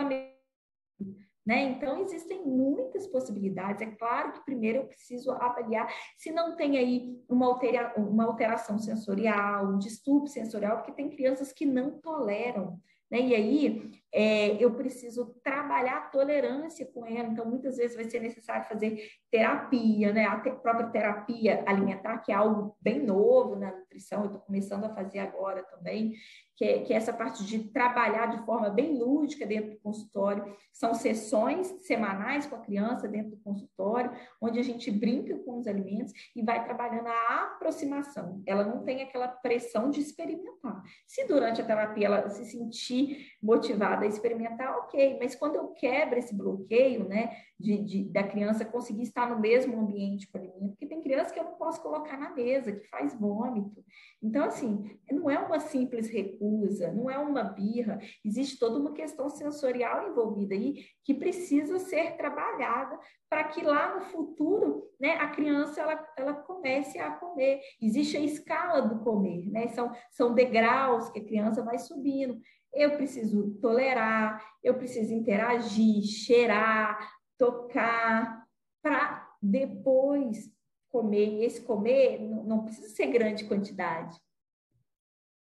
[1.47, 1.63] né?
[1.63, 3.81] Então, existem muitas possibilidades.
[3.81, 8.79] É claro que primeiro eu preciso avaliar se não tem aí uma, altera uma alteração
[8.79, 12.79] sensorial, um distúrbio sensorial, porque tem crianças que não toleram
[13.11, 13.21] né?
[13.21, 18.21] E aí é, eu preciso trabalhar a tolerância com ela, então muitas vezes vai ser
[18.21, 20.25] necessário fazer terapia, né?
[20.25, 24.85] A te própria terapia alimentar, que é algo bem novo na nutrição, eu estou começando
[24.85, 26.15] a fazer agora também,
[26.57, 30.57] que é, que é essa parte de trabalhar de forma bem lúdica dentro do consultório.
[30.73, 35.69] São sessões semanais com a criança dentro do consultório, onde a gente brinca com os
[35.69, 38.43] alimentos e vai trabalhando a aproximação.
[38.45, 40.83] Ela não tem aquela pressão de experimentar.
[41.07, 46.19] Se durante a terapia ela se sentir motivada a experimentar, ok, mas quando eu quebro
[46.19, 50.87] esse bloqueio, né, de, de da criança conseguir estar no mesmo ambiente com alimento, porque
[50.87, 53.85] tem criança que eu não posso colocar na mesa, que faz vômito.
[54.23, 59.29] Então, assim, não é uma simples recusa, não é uma birra, existe toda uma questão
[59.29, 65.81] sensorial envolvida aí que precisa ser trabalhada para que lá no futuro, né, a criança
[65.81, 67.61] ela, ela comece a comer.
[67.81, 69.69] Existe a escala do comer, né?
[69.69, 72.41] São, são degraus que a criança vai subindo.
[72.73, 76.99] Eu preciso tolerar, eu preciso interagir, cheirar,
[77.37, 78.47] tocar,
[78.83, 80.51] para depois
[80.91, 84.19] comer, e esse comer não, precisa ser grande quantidade.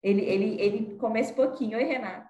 [0.02, 1.78] Ele, ele, ele começa pouquinho.
[1.78, 2.30] Oi, Renato.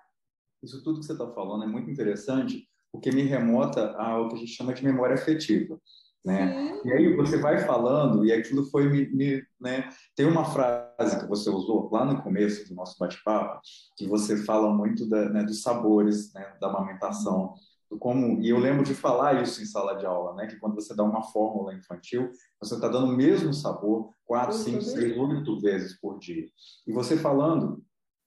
[0.63, 4.37] isso tudo que você está falando é muito interessante, porque me remota ao que a
[4.39, 5.79] gente chama de memória afetiva.
[6.23, 6.77] Né?
[6.83, 9.89] E aí você vai falando e aquilo foi me, me né?
[10.15, 13.61] tem uma frase que você usou lá no começo do nosso bate-papo
[13.95, 17.53] que você fala muito da, né, dos sabores né, da amamentação
[17.89, 20.75] do como e eu lembro de falar isso em sala de aula né que quando
[20.75, 22.29] você dá uma fórmula infantil
[22.61, 26.45] você está dando o mesmo sabor quatro cinco seis oito vezes por dia
[26.85, 27.81] e você falando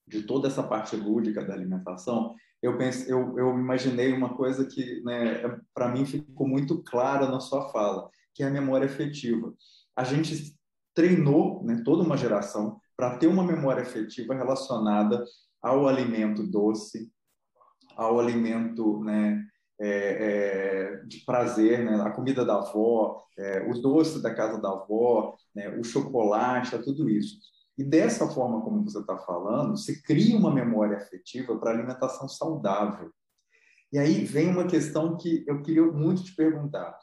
[0.08, 5.02] de toda essa parte lúdica da alimentação eu pensei, eu, eu imaginei uma coisa que,
[5.02, 9.52] né, é, para mim ficou muito clara na sua fala, que é a memória afetiva.
[9.96, 10.56] A gente
[10.94, 15.24] treinou, né, toda uma geração para ter uma memória afetiva relacionada
[15.60, 17.10] ao alimento doce,
[17.96, 19.44] ao alimento, né,
[19.80, 22.00] é, é, de prazer, né?
[22.02, 25.76] a comida da avó, é, o doce da casa da avó, né?
[25.76, 27.36] o chocolate, tudo isso.
[27.76, 33.10] E dessa forma como você está falando, se cria uma memória afetiva para alimentação saudável.
[33.92, 36.96] E aí vem uma questão que eu queria muito te perguntar.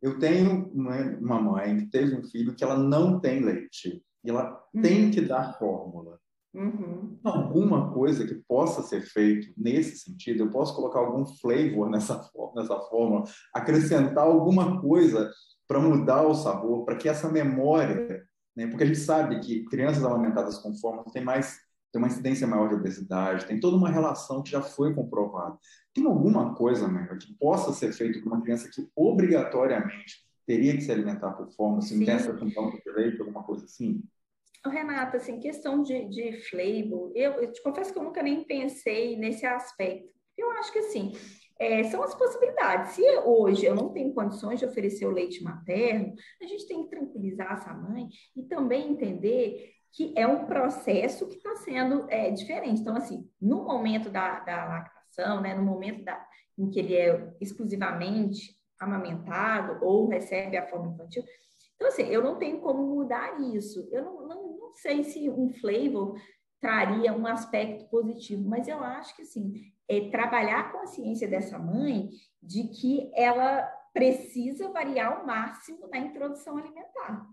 [0.00, 4.02] Eu tenho uma mãe que teve um filho que ela não tem leite.
[4.24, 4.82] E ela uhum.
[4.82, 6.18] tem que dar fórmula.
[6.54, 7.18] Uhum.
[7.24, 12.78] Alguma coisa que possa ser feito nesse sentido, eu posso colocar algum flavor nessa, nessa
[12.90, 15.30] fórmula, acrescentar alguma coisa
[15.66, 18.26] para mudar o sabor, para que essa memória
[18.56, 18.66] né?
[18.66, 21.60] Porque a gente sabe que crianças amamentadas com fórmula têm mais
[21.92, 25.58] tem uma incidência maior de obesidade, tem toda uma relação que já foi comprovada.
[25.92, 30.80] Tem alguma coisa, melhor que possa ser feito com uma criança que obrigatoriamente teria que
[30.80, 34.02] se alimentar por fórmula, se tem essa função de leite, alguma coisa assim?
[34.64, 39.16] Renata, assim, questão de, de flavor, eu, eu te confesso que eu nunca nem pensei
[39.16, 40.08] nesse aspecto.
[40.38, 41.12] Eu acho que, assim,
[41.62, 42.90] é, são as possibilidades.
[42.90, 46.90] Se hoje eu não tenho condições de oferecer o leite materno, a gente tem que
[46.90, 52.80] tranquilizar essa mãe e também entender que é um processo que está sendo é, diferente.
[52.80, 56.26] Então, assim, no momento da, da lactação, né, no momento da,
[56.58, 61.22] em que ele é exclusivamente amamentado ou recebe a forma infantil,
[61.76, 63.88] então, assim, eu não tenho como mudar isso.
[63.92, 66.16] Eu não, não, não sei se um flavor
[66.60, 69.52] traria um aspecto positivo, mas eu acho que, assim,
[69.92, 72.08] é, trabalhar a consciência dessa mãe
[72.42, 73.62] de que ela
[73.92, 77.26] precisa variar ao máximo na introdução alimentar.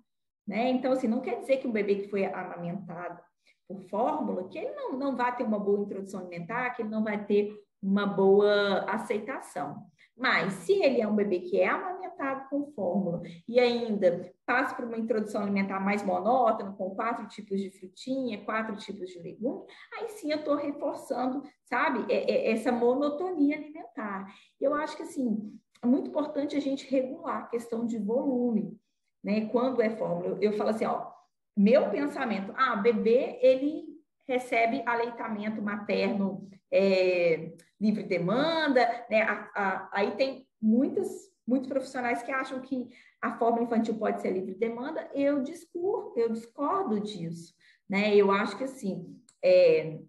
[0.46, 0.70] Né?
[0.70, 3.22] Então, assim, não quer dizer que um bebê que foi amamentado
[3.68, 7.04] por fórmula, que ele não, não vai ter uma boa introdução alimentar, que ele não
[7.04, 9.86] vai ter uma boa aceitação.
[10.18, 14.86] Mas se ele é um bebê que é amamentado com fórmula e ainda passa por
[14.86, 20.10] uma introdução alimentar mais monótona, com quatro tipos de frutinha, quatro tipos de legume, aí
[20.10, 24.26] sim eu estou reforçando, sabe, é, é, essa monotonia alimentar.
[24.60, 28.76] Eu acho que assim é muito importante a gente regular a questão de volume,
[29.24, 29.46] né?
[29.52, 31.12] Quando é fórmula, eu, eu falo assim, ó,
[31.56, 33.86] meu pensamento, ah, bebê ele
[34.28, 39.22] recebe aleitamento materno é, livre demanda, né?
[39.22, 41.08] A, a, aí tem muitas,
[41.50, 42.88] muitos profissionais que acham que
[43.22, 45.10] a fórmula infantil pode ser livre demanda.
[45.14, 47.54] Eu discordo, eu discordo disso,
[47.90, 48.16] né?
[48.16, 50.00] Eu acho que assim, é,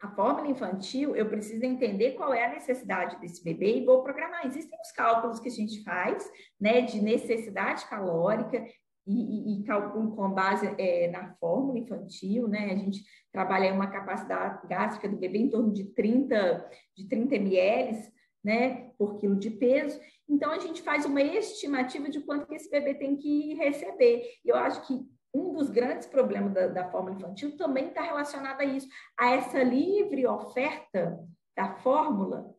[0.00, 4.46] a fórmula infantil, eu preciso entender qual é a necessidade desse bebê e vou programar.
[4.46, 6.30] Existem os cálculos que a gente faz,
[6.60, 8.62] né, de necessidade calórica,
[9.06, 12.70] e, e, e cálculo com base é, na fórmula infantil, né?
[12.72, 18.12] A gente trabalha uma capacidade gástrica do bebê em torno de 30, de 30 ml,
[18.42, 20.00] né, por quilo de peso.
[20.28, 24.22] Então, a gente faz uma estimativa de quanto que esse bebê tem que receber.
[24.44, 24.94] Eu acho que
[25.34, 28.88] um dos grandes problemas da, da fórmula infantil também está relacionado a isso,
[29.18, 31.18] a essa livre oferta
[31.56, 32.54] da fórmula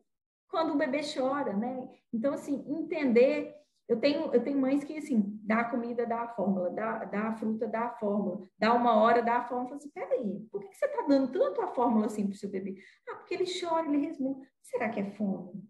[0.48, 1.88] quando o bebê chora, né?
[2.12, 3.54] Então, assim, entender
[3.88, 7.28] eu tenho, eu tenho mães que, assim, dá a comida, dá a fórmula, dá, dá
[7.28, 9.68] a fruta, dá a fórmula, dá uma hora, dá a fórmula.
[9.68, 12.36] Fala assim, peraí, por que, que você está dando tanto a fórmula assim para o
[12.36, 12.76] seu bebê?
[13.08, 14.44] Ah, porque ele chora, ele resmunga.
[14.60, 15.65] Será que é fome?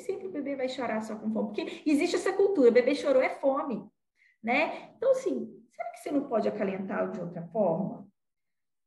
[0.00, 3.30] Sempre o bebê vai chorar só com fome, porque existe essa cultura, bebê chorou é
[3.30, 3.88] fome,
[4.42, 4.90] né?
[4.96, 8.10] Então, assim, será que você não pode acalentá-lo de outra forma?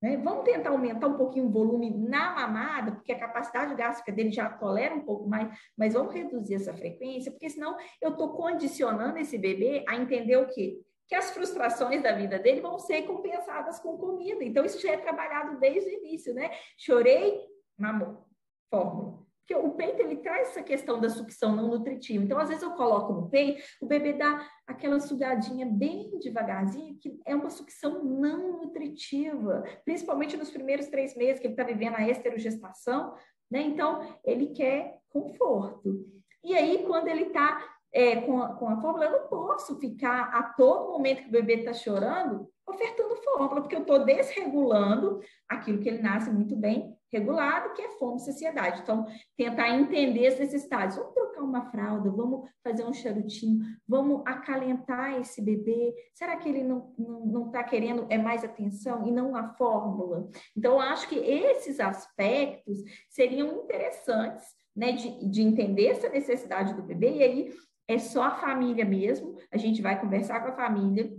[0.04, 0.18] Né?
[0.18, 4.50] Vamos tentar aumentar um pouquinho o volume na mamada, porque a capacidade gástrica dele já
[4.50, 9.38] tolera um pouco mais, mas vamos reduzir essa frequência, porque senão eu estou condicionando esse
[9.38, 10.82] bebê a entender o quê?
[11.08, 14.44] Que as frustrações da vida dele vão ser compensadas com comida.
[14.44, 16.52] Então, isso já é trabalhado desde o início, né?
[16.78, 17.40] Chorei,
[17.78, 18.28] mamou,
[18.70, 19.23] fórmula.
[19.46, 22.24] Porque o peito ele traz essa questão da sucção não nutritiva.
[22.24, 27.20] Então, às vezes eu coloco no peito, o bebê dá aquela sugadinha bem devagarzinho, que
[27.26, 32.08] é uma sucção não nutritiva, principalmente nos primeiros três meses que ele está vivendo a
[32.08, 33.14] esterogestação,
[33.52, 33.62] né?
[33.62, 36.06] Então, ele quer conforto.
[36.42, 40.44] E aí, quando ele está é, com, com a fórmula, eu não posso ficar a
[40.54, 45.20] todo momento que o bebê está chorando ofertando fórmula, porque eu estou desregulando
[45.50, 48.82] aquilo que ele nasce muito bem regulado, que é fome e saciedade.
[48.82, 49.06] Então,
[49.38, 50.98] tentar entender as necessidades.
[50.98, 55.94] Vamos trocar uma fralda, vamos fazer um charutinho, vamos acalentar esse bebê.
[56.14, 59.54] Será que ele não está não, não tá querendo é mais atenção e não a
[59.54, 60.28] fórmula?
[60.58, 64.46] Então, acho que esses aspectos seriam interessantes
[64.76, 67.54] né, de, de entender essa necessidade do bebê, e aí
[67.88, 71.12] é só a família mesmo, a gente vai conversar com a família,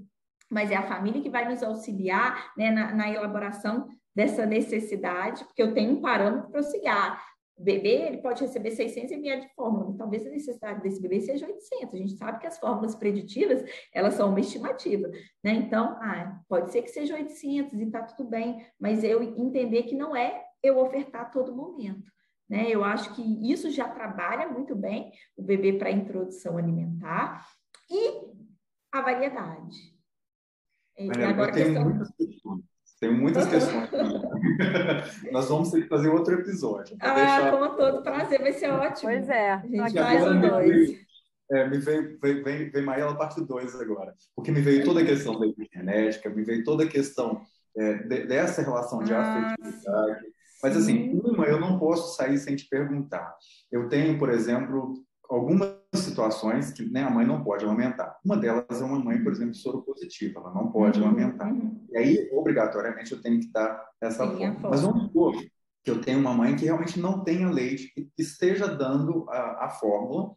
[0.51, 5.63] mas é a família que vai nos auxiliar né, na, na elaboração dessa necessidade, porque
[5.63, 7.25] eu tenho um parâmetro para auxiliar.
[7.57, 11.47] O bebê ele pode receber 600 ml de fórmula, talvez a necessidade desse bebê seja
[11.47, 11.95] 800.
[11.95, 15.09] A gente sabe que as fórmulas preditivas, elas são uma estimativa,
[15.43, 15.53] né?
[15.53, 19.95] Então, ah, pode ser que seja 800 e tá tudo bem, mas eu entender que
[19.95, 22.13] não é eu ofertar a todo momento.
[22.49, 22.69] Né?
[22.71, 27.47] Eu acho que isso já trabalha muito bem o bebê para introdução alimentar
[27.91, 28.33] e
[28.93, 29.95] a variedade.
[30.99, 31.85] Maria, agora eu tenho questão...
[31.85, 32.74] muitas questões.
[33.05, 33.91] Tenho muitas questões.
[35.31, 36.97] Nós vamos ter que fazer outro episódio.
[37.01, 37.51] Ah, deixar...
[37.51, 39.11] com todo prazer, vai ser ótimo.
[39.11, 41.05] Pois é, a gente faz o dois.
[41.53, 45.05] É, me veio, veio, veio, veio Maela parte 2 agora, porque me veio toda a
[45.05, 47.43] questão da genética, me veio toda a questão
[47.77, 50.25] é, de, dessa relação de ah, afetividade,
[50.63, 53.37] mas, assim, uma eu não posso sair sem te perguntar.
[53.71, 54.95] Eu tenho, por exemplo,
[55.29, 55.69] algumas
[56.01, 58.17] situações que né, a mãe não pode amamentar.
[58.25, 61.53] Uma delas é uma mãe, por exemplo, soro positiva, ela não pode uhum, amamentar.
[61.53, 61.85] Uhum.
[61.91, 64.71] E aí, obrigatoriamente, eu tenho que dar essa Sim, forma.
[64.71, 65.35] Mas vamos supor
[65.83, 69.69] que eu tenho uma mãe que realmente não tenha leite e esteja dando a, a
[69.69, 70.35] fórmula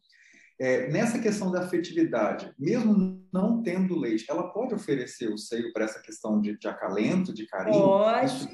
[0.59, 5.85] é, nessa questão da afetividade, mesmo não tendo leite, ela pode oferecer o seio para
[5.85, 7.79] essa questão de, de, acalento, de carinho?
[7.79, 8.49] Pode.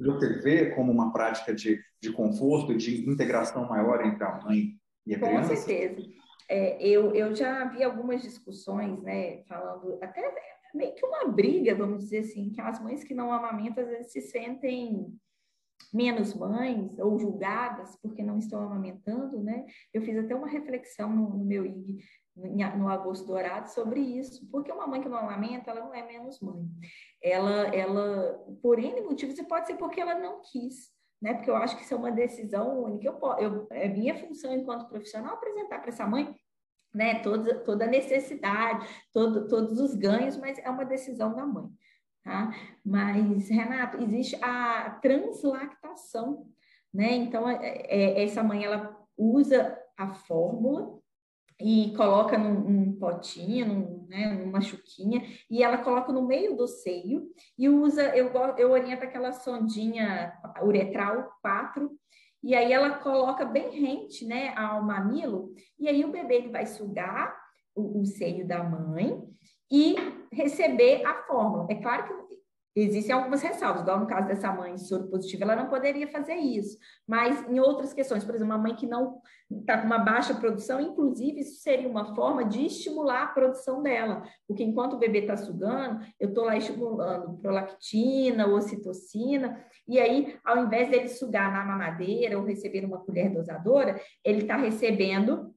[0.00, 4.72] Você vê como uma prática de, de conforto, de integração maior entre a mãe
[5.06, 5.50] e a Com criança?
[5.50, 6.08] Com certeza.
[6.48, 10.32] É, eu, eu já vi algumas discussões, né, falando até
[10.74, 14.12] meio que uma briga, vamos dizer assim, que as mães que não amamentam às vezes
[14.12, 15.12] se sentem
[15.92, 19.64] menos mães ou julgadas porque não estão amamentando, né?
[19.92, 21.98] Eu fiz até uma reflexão no, no meu IG
[22.76, 26.38] no agosto dourado sobre isso, porque uma mãe que não amamenta, ela não é menos
[26.40, 26.68] mãe.
[27.22, 30.90] Ela, ela, por N motivos, e pode ser porque ela não quis,
[31.20, 31.34] né?
[31.34, 33.08] Porque eu acho que isso é uma decisão única.
[33.08, 36.34] Eu, eu, é minha função enquanto profissional apresentar para essa mãe
[36.94, 41.68] né, toda, toda a necessidade, todo, todos os ganhos, mas é uma decisão da mãe.
[42.24, 42.52] Tá?
[42.84, 46.46] Mas, Renato, existe a translactação,
[46.92, 47.12] né?
[47.14, 50.95] Então, é, é, essa mãe, ela usa a fórmula
[51.60, 56.66] e coloca num, num potinho, num, né, numa chuquinha, e ela coloca no meio do
[56.66, 60.32] seio e usa, eu, eu oriento aquela sondinha
[60.62, 61.90] uretral 4,
[62.42, 66.66] e aí ela coloca bem rente, né, ao mamilo, e aí o bebê ele vai
[66.66, 67.34] sugar
[67.74, 69.22] o, o seio da mãe,
[69.70, 69.96] e
[70.32, 71.66] receber a fórmula.
[71.70, 72.36] É claro que
[72.76, 76.76] Existem algumas ressalvas, igual no caso dessa mãe soro positiva, ela não poderia fazer isso.
[77.08, 80.78] Mas em outras questões, por exemplo, uma mãe que não está com uma baixa produção,
[80.78, 84.22] inclusive isso seria uma forma de estimular a produção dela.
[84.46, 90.58] Porque enquanto o bebê está sugando, eu estou lá estimulando prolactina, ocitocina, e aí, ao
[90.58, 95.54] invés dele sugar na mamadeira ou receber uma colher dosadora, ele está recebendo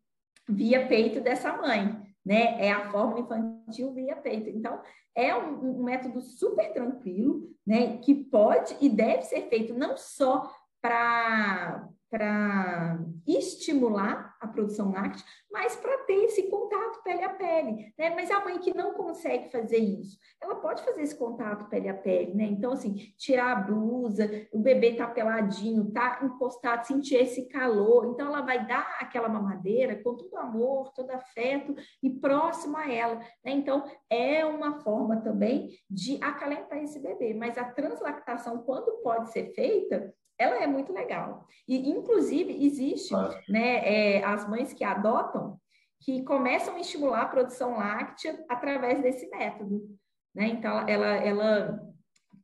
[0.47, 2.63] via peito dessa mãe né?
[2.63, 4.49] É a fórmula infantil via peito.
[4.49, 4.79] Então,
[5.15, 7.97] é um, um método super tranquilo, né?
[7.97, 15.75] Que pode e deve ser feito não só para para estimular a produção láctea, mas
[15.75, 18.09] para ter esse contato pele a pele, né?
[18.11, 21.93] Mas a mãe que não consegue fazer isso, ela pode fazer esse contato pele a
[21.93, 22.45] pele, né?
[22.45, 28.27] Então, assim, tirar a blusa, o bebê tá peladinho, tá encostado, sentir esse calor, então
[28.27, 33.51] ela vai dar aquela mamadeira com todo amor, todo afeto e próximo a ela, né?
[33.51, 39.53] Então, é uma forma também de acalentar esse bebê, mas a translactação, quando pode ser
[39.53, 41.45] feita, ela é muito legal.
[41.67, 43.13] E, inclusive, existe
[43.49, 45.59] né, é, as mães que adotam
[46.01, 49.85] que começam a estimular a produção láctea através desse método.
[50.33, 50.47] Né?
[50.47, 51.79] Então, ela, ela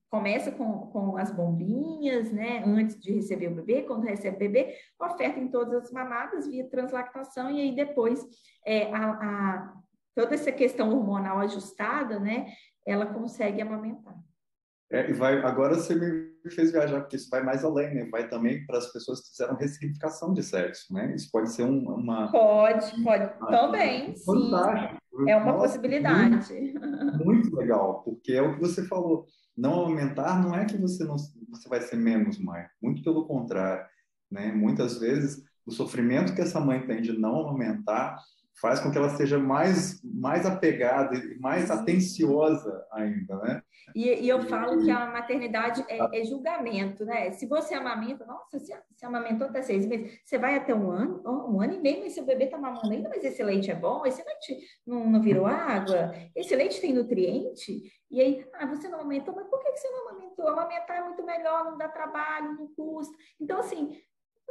[0.09, 4.75] começa com, com as bombinhas, né, antes de receber o bebê, quando recebe o bebê,
[4.99, 8.25] oferta em todas as mamadas via translactação, e aí depois
[8.65, 9.73] é, a, a,
[10.13, 12.47] toda essa questão hormonal ajustada, né,
[12.85, 14.15] ela consegue amamentar.
[14.91, 18.09] É, e vai, agora você me fez viajar, porque isso vai mais além, né?
[18.11, 21.13] Vai também para as pessoas que fizeram ressignificação de sexo, né?
[21.15, 22.31] Isso pode ser um, uma...
[22.31, 23.23] Pode, pode.
[23.23, 24.93] Ah, também, fantástico.
[24.93, 25.29] sim.
[25.29, 26.53] É uma Nossa, possibilidade.
[26.53, 29.25] Muito, muito, legal, porque é o que você falou.
[29.55, 32.65] Não aumentar não é que você, não, você vai ser menos mãe.
[32.81, 33.85] Muito pelo contrário,
[34.29, 34.51] né?
[34.51, 38.17] Muitas vezes, o sofrimento que essa mãe tem de não aumentar
[38.61, 43.61] faz com que ela seja mais, mais apegada e mais atenciosa ainda, né?
[43.93, 47.31] E, e eu falo que a maternidade é, é, julgamento, né?
[47.31, 51.21] Se você amamenta, nossa, se, se amamentou até seis meses, você vai até um ano,
[51.25, 54.05] um ano e meio, mas seu bebê está mamando ainda, mas esse leite é bom,
[54.05, 58.99] esse leite não, não virou água, esse leite tem nutriente, e aí, ah, você não
[59.01, 60.47] amamentou, mas por que você não amamentou?
[60.47, 63.13] Amamentar é muito melhor, não dá trabalho, não custa.
[63.39, 63.99] Então, assim,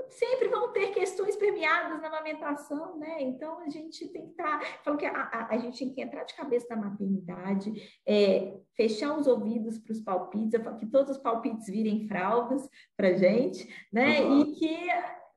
[0.09, 3.23] sempre vão ter questões permeadas na amamentação, né?
[3.23, 4.59] Então a gente tem que estar.
[4.59, 7.73] Tá, falo que a, a, a, gente tem que entrar de cabeça na maternidade,
[8.07, 13.69] é, fechar os ouvidos para os palpites, que todos os palpites virem fraldas para gente,
[13.93, 14.21] né?
[14.23, 14.41] Uhum.
[14.41, 14.89] E que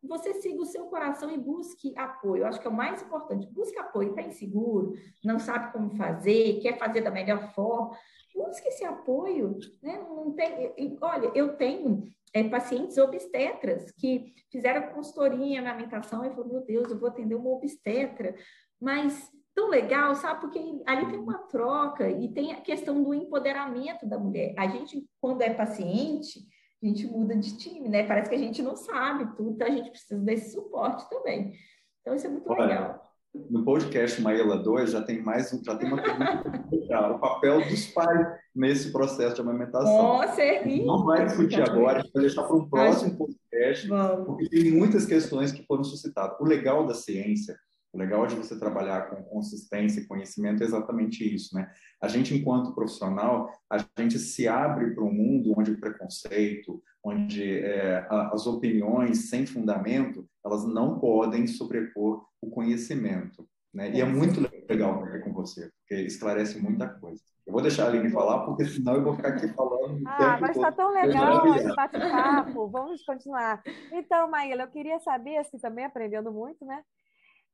[0.04, 2.44] você siga o seu coração e busque apoio.
[2.44, 3.48] Eu acho que é o mais importante.
[3.48, 4.94] Busque apoio, está inseguro,
[5.24, 7.98] não sabe como fazer, quer fazer da melhor forma.
[8.34, 9.58] Busque esse apoio.
[9.82, 9.98] Né?
[9.98, 12.04] Não tem, olha, eu tenho
[12.38, 17.36] é, pacientes obstetras que fizeram consultoria na amamentação e falaram, meu Deus, eu vou atender
[17.36, 18.36] uma obstetra,
[18.80, 20.42] mas tão legal, sabe?
[20.42, 24.54] Porque ali tem uma troca e tem a questão do empoderamento da mulher.
[24.56, 26.40] A gente, quando é paciente,
[26.82, 28.06] a gente muda de time, né?
[28.06, 31.54] Parece que a gente não sabe tudo, então a gente precisa desse suporte também.
[32.02, 33.07] Então, isso é muito Olha, legal.
[33.34, 36.68] No podcast Maela 2 já tem mais já tem uma pergunta
[37.14, 39.92] o papel dos pais nesse processo de amamentação.
[39.92, 44.26] Nossa, é Não vai discutir agora, a gente vai deixar para um próximo podcast, Vamos.
[44.26, 46.40] porque tem muitas questões que foram suscitadas.
[46.40, 47.56] O legal da ciência
[47.94, 51.72] o legal de você trabalhar com consistência e conhecimento é exatamente isso, né?
[52.02, 57.60] A gente, enquanto profissional, a gente se abre para um mundo onde o preconceito, onde
[57.60, 63.92] é, as opiniões sem fundamento, elas não podem sobrepor o conhecimento, né?
[63.92, 67.22] E é muito legal ver com você, porque esclarece muita coisa.
[67.48, 70.04] Eu vou deixar a Aline falar, porque senão eu vou ficar aqui falando.
[70.06, 72.68] Ah, mas está tão legal esse bate-papo.
[72.68, 73.64] Vamos continuar.
[73.94, 76.84] Então, Maíla, eu queria saber, assim, também aprendendo muito, né?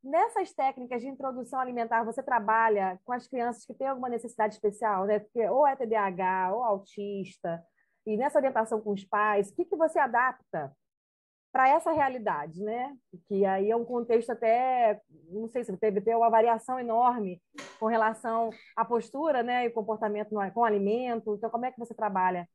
[0.03, 5.05] Nessas técnicas de introdução alimentar, você trabalha com as crianças que têm alguma necessidade especial,
[5.05, 5.19] né?
[5.19, 7.63] Porque ou é TDAH ou autista,
[8.05, 10.75] e nessa orientação com os pais, o que, que você adapta
[11.53, 12.93] para essa realidade, né?
[13.27, 14.99] Que aí é um contexto até,
[15.29, 17.41] não sei se teve ter uma variação enorme
[17.79, 21.35] com relação à postura, né, e comportamento com o alimento.
[21.35, 22.47] Então, como é que você trabalha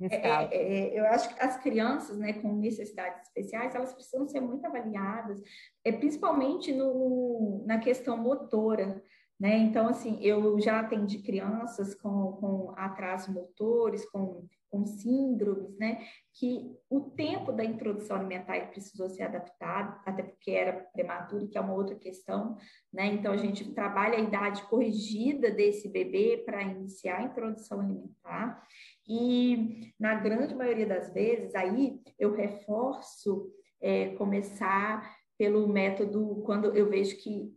[0.00, 0.48] nesse é, caso?
[0.52, 4.64] É, é, eu acho que as crianças, né, com necessidades especiais, elas precisam ser muito
[4.64, 5.40] avaliadas,
[5.84, 9.02] é, principalmente no, na questão motora.
[9.40, 9.56] Né?
[9.56, 16.06] Então, assim, eu já atendi crianças com, com atrasos motores, com, com síndromes, né?
[16.34, 21.60] Que o tempo da introdução alimentar precisou ser adaptado, até porque era prematuro, que é
[21.60, 22.56] uma outra questão,
[22.92, 23.06] né?
[23.06, 28.62] Então, a gente trabalha a idade corrigida desse bebê para iniciar a introdução alimentar.
[29.08, 36.88] E na grande maioria das vezes, aí eu reforço é, começar pelo método quando eu
[36.88, 37.54] vejo que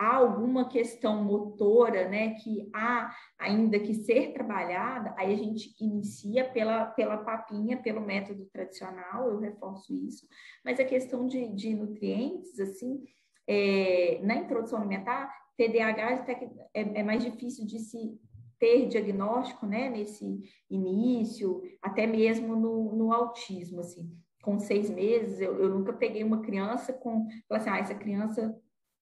[0.00, 6.48] há alguma questão motora, né, que há ainda que ser trabalhada, aí a gente inicia
[6.48, 10.26] pela, pela papinha, pelo método tradicional, eu reforço isso,
[10.64, 13.04] mas a questão de, de nutrientes, assim,
[13.46, 18.18] é, na introdução alimentar, TDAH até que é, é mais difícil de se
[18.60, 20.38] ter diagnóstico, né, nesse
[20.68, 26.42] início, até mesmo no, no autismo, assim, com seis meses, eu, eu nunca peguei uma
[26.42, 28.54] criança com, assim, ah, essa criança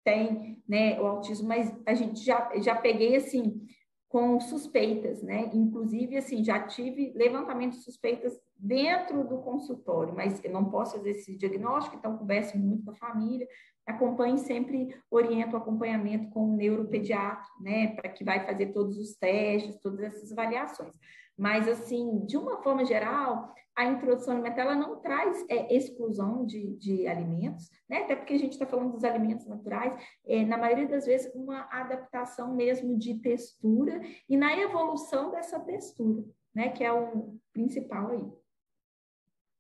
[0.02, 3.60] tem, né, o autismo, mas a gente já, já peguei, assim,
[4.08, 10.52] com suspeitas, né, inclusive, assim, já tive levantamento de suspeitas dentro do consultório, mas eu
[10.52, 13.46] não posso fazer esse diagnóstico, então converse muito com a família,
[13.86, 19.14] acompanhe sempre, oriento o acompanhamento com o neuropediatra, né, para que vai fazer todos os
[19.14, 20.94] testes, todas essas avaliações.
[21.36, 26.76] Mas, assim, de uma forma geral, a introdução alimentar ela não traz é, exclusão de,
[26.76, 27.98] de alimentos, né?
[27.98, 31.68] até porque a gente está falando dos alimentos naturais, é, na maioria das vezes, uma
[31.72, 36.24] adaptação mesmo de textura e na evolução dessa textura,
[36.54, 36.68] né?
[36.68, 38.43] que é o principal aí.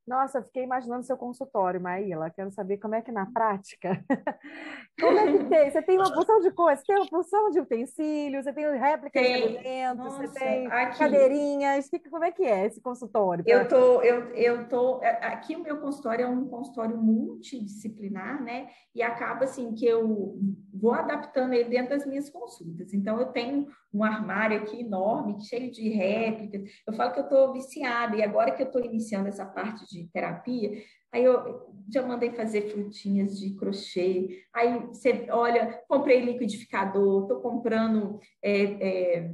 [0.06, 2.28] Nossa, eu fiquei imaginando seu consultório, Maíla.
[2.28, 4.04] Quero saber como é que na prática.
[5.00, 5.70] como é que tem?
[5.70, 9.22] Você tem uma porção de coisas, você tem uma porção de utensílios, você tem réplicas
[9.22, 9.36] tem.
[9.36, 10.98] de alimentos, Nossa, você tem aqui.
[10.98, 11.88] cadeirinhas.
[12.10, 13.44] Como é que é esse consultório?
[13.46, 15.02] Eu tô, eu, eu tô.
[15.02, 18.68] É, aqui o meu consultório é um consultório multidisciplinar, né?
[18.94, 20.38] E acaba assim que eu
[20.74, 22.92] vou adaptando ele dentro das minhas consultas.
[22.92, 26.62] Então, eu tenho um armário aqui enorme, cheio de réplicas.
[26.86, 30.08] Eu falo que eu estou viciada, e agora que eu estou iniciando essa parte de
[30.12, 34.42] terapia, aí eu já mandei fazer frutinhas de crochê.
[34.52, 38.18] Aí você olha, comprei liquidificador, estou comprando.
[38.42, 39.30] É, é,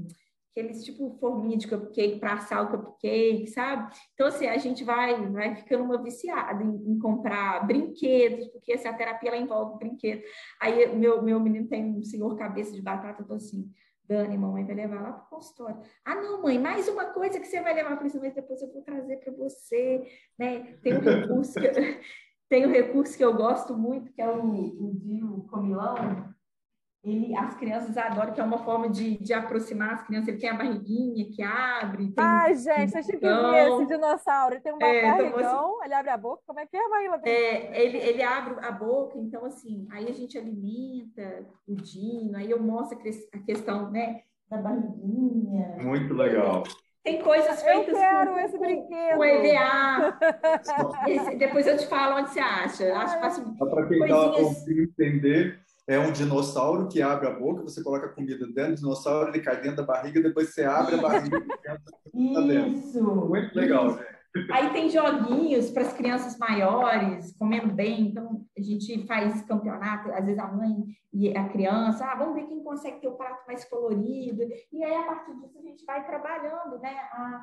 [0.50, 3.94] aqueles tipo forminha de cupcake para assar o cupcake, sabe?
[4.14, 8.92] Então, assim, a gente vai, vai ficando uma viciada em, em comprar brinquedos, porque essa
[8.92, 10.24] terapia ela envolve brinquedos.
[10.60, 13.70] Aí, meu, meu menino tem um senhor cabeça de batata, eu tô assim,
[14.10, 15.80] Dani, mamãe vai levar lá para o consultório.
[16.04, 18.72] Ah, não, mãe, mais uma coisa que você vai levar para isso, mas depois eu
[18.72, 20.04] vou trazer para você,
[20.36, 20.76] né?
[20.82, 21.68] Tem um recurso que,
[22.50, 26.29] tem um recurso que eu gosto muito, que é o, o Dio Comilão,
[27.02, 30.28] ele, as crianças adoram, que é uma forma de, de aproximar as crianças.
[30.28, 32.12] Ele tem a barriguinha que abre.
[32.18, 34.54] Ai, gente, vocês têm que ver esse dinossauro.
[34.54, 36.42] Ele tem um é, barrigão, então, assim, ele abre a boca.
[36.46, 37.20] Como é que é, Maíla?
[37.24, 42.50] É, ele, ele abre a boca, então, assim, aí a gente alimenta o Dino, aí
[42.50, 42.98] eu mostro
[43.32, 44.20] a questão, né,
[44.50, 45.78] da barriguinha.
[45.80, 46.64] Muito legal.
[47.02, 49.16] Tem coisas feitas eu quero com, esse brinquedo.
[49.16, 50.18] com EVA.
[51.08, 52.94] esse, depois eu te falo onde você acha.
[52.94, 55.58] Acho que faço Para quem está entender,
[55.90, 59.40] é um dinossauro que abre a boca, você coloca a comida dentro do dinossauro, ele
[59.40, 61.44] cai dentro da barriga, depois você abre a barriga
[62.14, 62.78] e entra dentro.
[62.78, 63.02] Isso.
[63.02, 64.06] Muito legal, né?
[64.52, 68.02] Aí tem joguinhos para as crianças maiores, comendo bem.
[68.02, 72.46] Então, a gente faz campeonato, às vezes a mãe e a criança, ah, vamos ver
[72.46, 74.44] quem consegue ter o prato mais colorido.
[74.72, 76.94] E aí, a partir disso, a gente vai trabalhando né,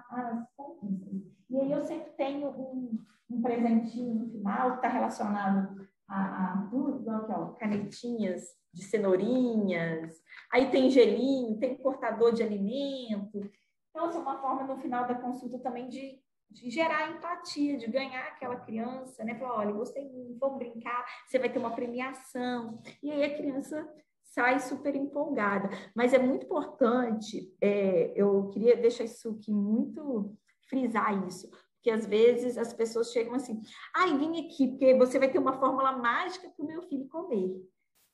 [0.09, 1.21] as conquistas.
[1.49, 2.97] E aí eu sempre tenho um,
[3.29, 8.43] um presentinho no final que está relacionado a, a aqui, ó, canetinhas
[8.73, 10.15] de cenourinhas,
[10.51, 13.49] aí tem gelinho, tem cortador de alimento.
[13.89, 17.87] Então, assim, é uma forma no final da consulta também de, de gerar empatia, de
[17.87, 19.35] ganhar aquela criança, né?
[19.35, 22.79] Falar, olha, gostei muito, vamos brincar, você vai ter uma premiação.
[23.01, 23.87] E aí a criança
[24.21, 25.69] sai super empolgada.
[25.95, 30.37] Mas é muito importante, é, eu queria deixar isso aqui muito,
[30.69, 31.49] frisar isso,
[31.81, 33.61] que às vezes as pessoas chegam assim,
[33.95, 37.07] ai, ah, vim aqui, porque você vai ter uma fórmula mágica para o meu filho
[37.07, 37.55] comer.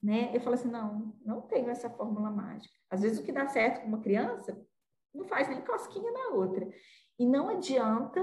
[0.01, 0.35] Né?
[0.35, 2.73] Eu falo assim, não, não tenho essa fórmula mágica.
[2.89, 4.61] Às vezes o que dá certo com uma criança
[5.13, 6.69] não faz nem cosquinha na outra.
[7.17, 8.21] E não adianta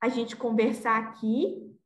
[0.00, 1.76] a gente conversar aqui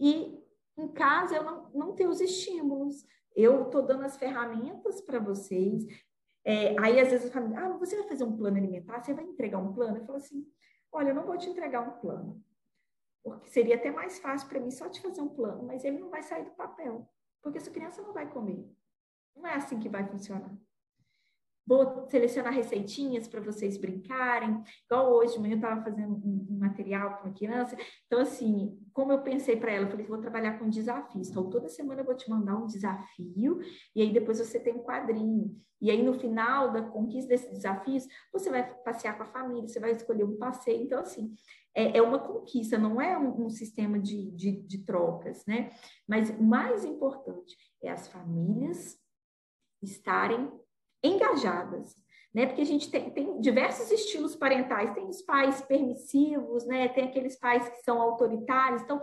[0.00, 0.42] e
[0.76, 3.06] em casa eu não, não ter os estímulos.
[3.34, 5.84] Eu estou dando as ferramentas para vocês.
[6.44, 9.02] É, aí, às vezes, eu falo, ah, você vai fazer um plano alimentar?
[9.02, 9.96] Você vai entregar um plano?
[9.96, 10.46] Eu falo assim,
[10.94, 12.40] Olha, eu não vou te entregar um plano,
[13.20, 16.08] porque seria até mais fácil para mim só te fazer um plano, mas ele não
[16.08, 17.10] vai sair do papel,
[17.42, 18.64] porque essa criança não vai comer.
[19.34, 20.56] Não é assim que vai funcionar.
[21.66, 24.62] Vou selecionar receitinhas para vocês brincarem.
[24.84, 27.76] Igual hoje eu estava fazendo um, material para uma criança.
[28.06, 31.30] Então, assim, como eu pensei para ela, eu falei, vou trabalhar com desafios.
[31.30, 33.60] Então, toda semana eu vou te mandar um desafio,
[33.94, 35.58] e aí depois você tem um quadrinho.
[35.80, 39.80] E aí, no final da conquista desses desafios, você vai passear com a família, você
[39.80, 40.82] vai escolher um passeio.
[40.82, 41.34] Então, assim,
[41.74, 45.70] é, é uma conquista, não é um, um sistema de, de, de trocas, né?
[46.06, 48.98] Mas o mais importante é as famílias
[49.82, 50.50] estarem
[51.04, 51.94] engajadas,
[52.34, 52.46] né?
[52.46, 56.88] Porque a gente tem, tem, diversos estilos parentais, tem os pais permissivos, né?
[56.88, 59.00] Tem aqueles pais que são autoritários, então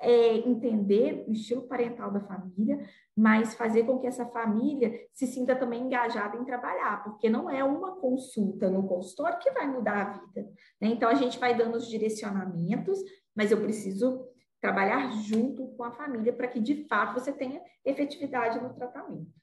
[0.00, 2.82] é, entender o estilo parental da família,
[3.14, 7.62] mas fazer com que essa família se sinta também engajada em trabalhar, porque não é
[7.62, 10.50] uma consulta no consultório que vai mudar a vida.
[10.80, 10.88] Né?
[10.88, 12.98] Então a gente vai dando os direcionamentos,
[13.34, 14.26] mas eu preciso
[14.60, 19.39] trabalhar junto com a família para que de fato você tenha efetividade no tratamento.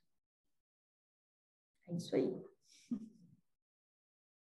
[1.89, 2.33] É isso aí.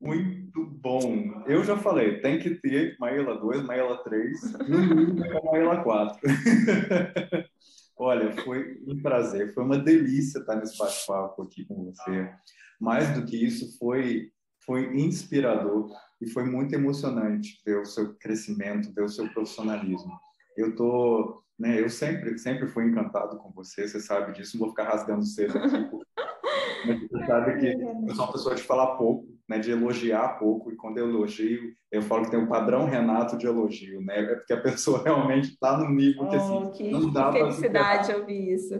[0.00, 1.42] Muito bom.
[1.46, 6.20] Eu já falei, tem que ter Maíla 2, Maíla 3, no mínimo Maíla 4.
[7.98, 12.32] Olha, foi um prazer, foi uma delícia estar nesse bate-papo aqui com você.
[12.80, 14.30] Mais do que isso, foi,
[14.64, 20.12] foi inspirador e foi muito emocionante ver o seu crescimento, ver o seu profissionalismo.
[20.56, 24.70] Eu tô, né, eu sempre, sempre fui encantado com você, você sabe disso, não vou
[24.70, 25.90] ficar rasgando cedo aqui,
[26.94, 27.66] você sabe que
[28.08, 31.72] eu sou uma pessoa de falar pouco, né, de elogiar pouco, e quando eu elogio,
[31.90, 34.20] eu falo que tem um padrão Renato de elogio, né?
[34.20, 37.40] É porque a pessoa realmente está no nível que, assim, oh, que não dá para
[37.40, 38.74] felicidade ouvir isso.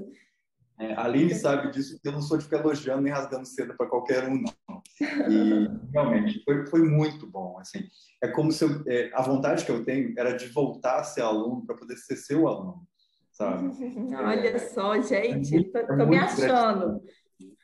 [0.81, 3.89] É, a Aline sabe disso, eu não sou de ficar elogiando nem rasgando cedo para
[3.89, 4.83] qualquer um, não.
[5.01, 7.59] E realmente foi, foi muito bom.
[7.59, 7.81] Assim,
[8.23, 11.23] é como se eu, é, a vontade que eu tenho era de voltar a ser
[11.23, 12.87] aluno para poder ser seu aluno,
[13.33, 13.71] sabe?
[14.15, 17.03] Olha é, só, gente, estou é me achando.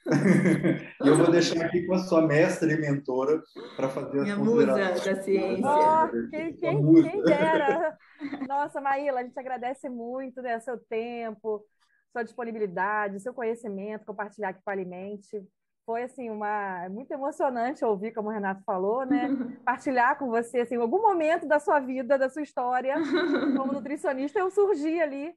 [0.07, 3.43] E eu vou deixar aqui com a sua mestra e mentora
[3.75, 5.65] para fazer Minha as musa da ciência.
[5.65, 7.97] Oh, quem, quem, quem dera.
[8.47, 11.65] Nossa, Maíla, a gente agradece muito né, seu tempo,
[12.13, 15.43] sua disponibilidade, seu conhecimento, compartilhar aqui com a Alimente.
[15.87, 19.29] Foi assim uma muito emocionante ouvir, como o Renato falou, né?
[19.65, 22.95] Partilhar com você assim, algum momento da sua vida, da sua história
[23.57, 25.35] como nutricionista, eu surgi ali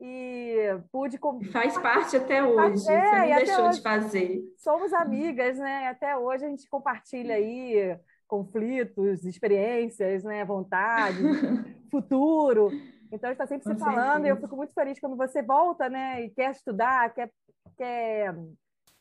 [0.00, 1.18] e pude.
[1.50, 4.40] Faz parte até hoje, é, você não deixou hoje, de fazer.
[4.56, 5.88] Somos amigas, né?
[5.88, 10.44] Até hoje a gente compartilha aí conflitos, experiências, né?
[10.44, 11.18] vontade,
[11.90, 12.70] futuro.
[13.10, 14.26] Então, a gente está sempre Com se falando certeza.
[14.26, 16.24] e eu fico muito feliz quando você volta né?
[16.24, 17.30] e quer estudar, quer,
[17.76, 18.34] quer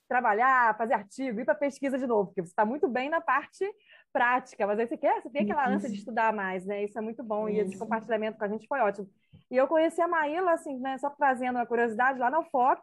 [0.08, 3.70] trabalhar, fazer artigo, ir para pesquisa de novo, porque você está muito bem na parte
[4.18, 6.84] prática, mas aí você quer, você tem aquela ânsia de estudar mais, né?
[6.84, 9.08] Isso é muito bom, e esse compartilhamento com a gente foi ótimo.
[9.52, 12.82] E eu conheci a Maíla, assim, né, só trazendo uma curiosidade, lá na UFOP,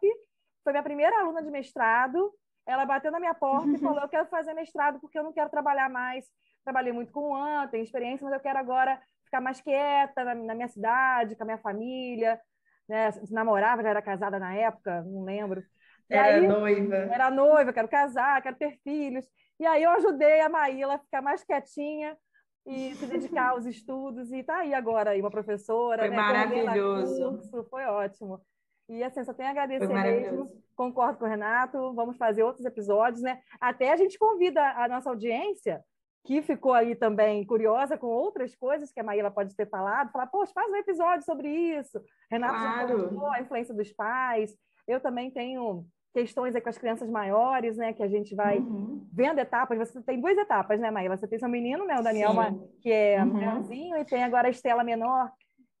[0.63, 2.31] foi minha primeira aluna de mestrado,
[2.65, 5.49] ela bateu na minha porta e falou, eu quero fazer mestrado porque eu não quero
[5.49, 6.25] trabalhar mais,
[6.63, 10.33] trabalhei muito com o AN, tenho experiência, mas eu quero agora ficar mais quieta na,
[10.33, 12.39] na minha cidade, com a minha família,
[12.87, 13.09] né?
[13.29, 15.61] namorava, já era casada na época, não lembro.
[16.09, 16.95] Era aí, noiva.
[16.95, 19.25] Era noiva, quero casar, quero ter filhos.
[19.59, 22.17] E aí eu ajudei a Maíla a ficar mais quietinha
[22.65, 24.31] e se dedicar aos estudos.
[24.31, 26.01] E tá aí agora aí uma professora.
[26.01, 27.31] Foi né, maravilhoso.
[27.31, 28.41] Curso, foi ótimo.
[28.87, 30.51] E assim, só tenho a agradecer mesmo.
[30.75, 31.93] Concordo com o Renato.
[31.93, 33.39] Vamos fazer outros episódios, né?
[33.59, 35.83] Até a gente convida a nossa audiência,
[36.23, 40.27] que ficou aí também curiosa com outras coisas que a Maíla pode ter falado, falar,
[40.27, 41.99] poxa, faz um episódio sobre isso.
[42.29, 42.99] Renato claro.
[42.99, 44.55] já falou a influência dos pais.
[44.87, 45.85] Eu também tenho
[46.15, 47.91] questões aí com as crianças maiores, né?
[47.91, 49.05] Que a gente vai uhum.
[49.11, 49.77] vendo etapas.
[49.77, 51.17] Você tem duas etapas, né, Maíla?
[51.17, 51.99] Você tem seu menino, né?
[51.99, 52.31] O Daniel,
[52.79, 53.33] que é uhum.
[53.33, 55.29] maiorzinho, e tem agora a Estela menor.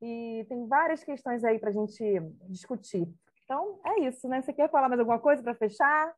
[0.01, 2.03] E tem várias questões aí para a gente
[2.49, 3.07] discutir.
[3.45, 4.41] Então, é isso, né?
[4.41, 6.13] Você quer falar mais alguma coisa para fechar?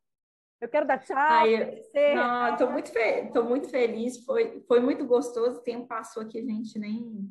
[0.60, 1.16] Eu quero dar tchau.
[1.16, 4.26] Ai, eu, não, estou muito, fe muito feliz.
[4.26, 5.60] Foi, foi muito gostoso.
[5.60, 7.30] O tempo passou aqui, a gente nem,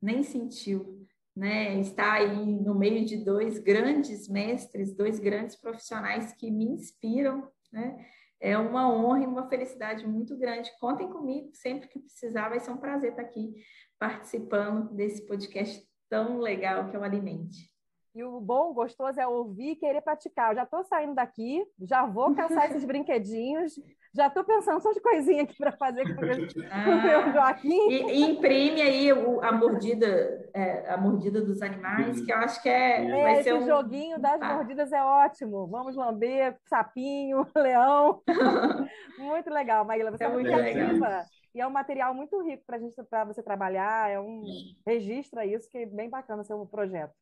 [0.00, 1.04] nem sentiu
[1.38, 7.48] né, estar aí no meio de dois grandes mestres, dois grandes profissionais que me inspiram,
[7.72, 8.04] né?
[8.40, 10.70] É uma honra e uma felicidade muito grande.
[10.80, 13.54] Contem comigo sempre que precisar, vai ser um prazer estar aqui
[13.98, 17.68] participando desse podcast tão legal que é o Alimente.
[18.14, 20.50] E o bom, gostoso é ouvir e querer praticar.
[20.50, 23.74] Eu já estou saindo daqui, já vou caçar esses brinquedinhos,
[24.12, 27.90] já estou pensando só de coisinha aqui para fazer com o meu, ah, Joaquim.
[27.90, 32.68] E, e, imprime aí a mordida, é, a mordida dos animais, que eu acho que
[32.68, 34.54] é, é vai ser um joguinho das ah.
[34.54, 35.66] mordidas é ótimo.
[35.66, 38.22] Vamos lamber sapinho, leão.
[39.18, 40.10] muito legal, Maíla.
[40.10, 41.24] Você é, é muito ativa.
[41.54, 44.42] E é um material muito rico para gente para você trabalhar, é um
[44.86, 47.12] registra isso que é bem bacana seu projeto.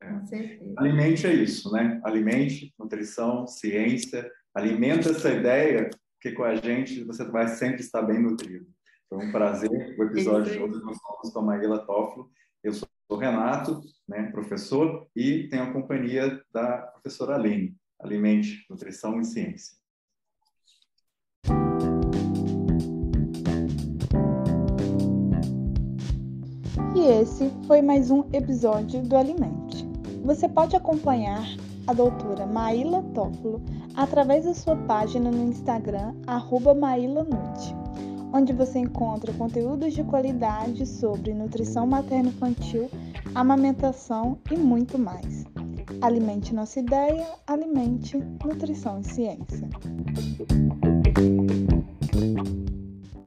[0.00, 0.08] É.
[0.76, 2.00] Alimente é isso, né?
[2.04, 5.90] Alimente, nutrição, ciência, alimenta essa ideia
[6.20, 8.66] que com a gente você vai sempre estar bem nutrido.
[9.08, 12.30] Foi um prazer o episódio de hoje nós falamos com a Maíla Toffolo.
[12.62, 17.74] Eu sou o Renato, né, professor, e tenho a companhia da professora Aline.
[17.98, 19.78] Alimente, nutrição e ciência.
[26.94, 29.88] E esse foi mais um episódio do Alimente.
[30.22, 31.46] Você pode acompanhar
[31.86, 33.62] a doutora Maíla Toffolo
[33.96, 36.14] através da sua página no Instagram,
[36.78, 37.77] MaílaNut,
[38.32, 42.90] onde você encontra conteúdos de qualidade sobre nutrição materno-infantil,
[43.34, 45.44] amamentação e muito mais.
[46.00, 49.68] Alimente nossa ideia, alimente nutrição e ciência.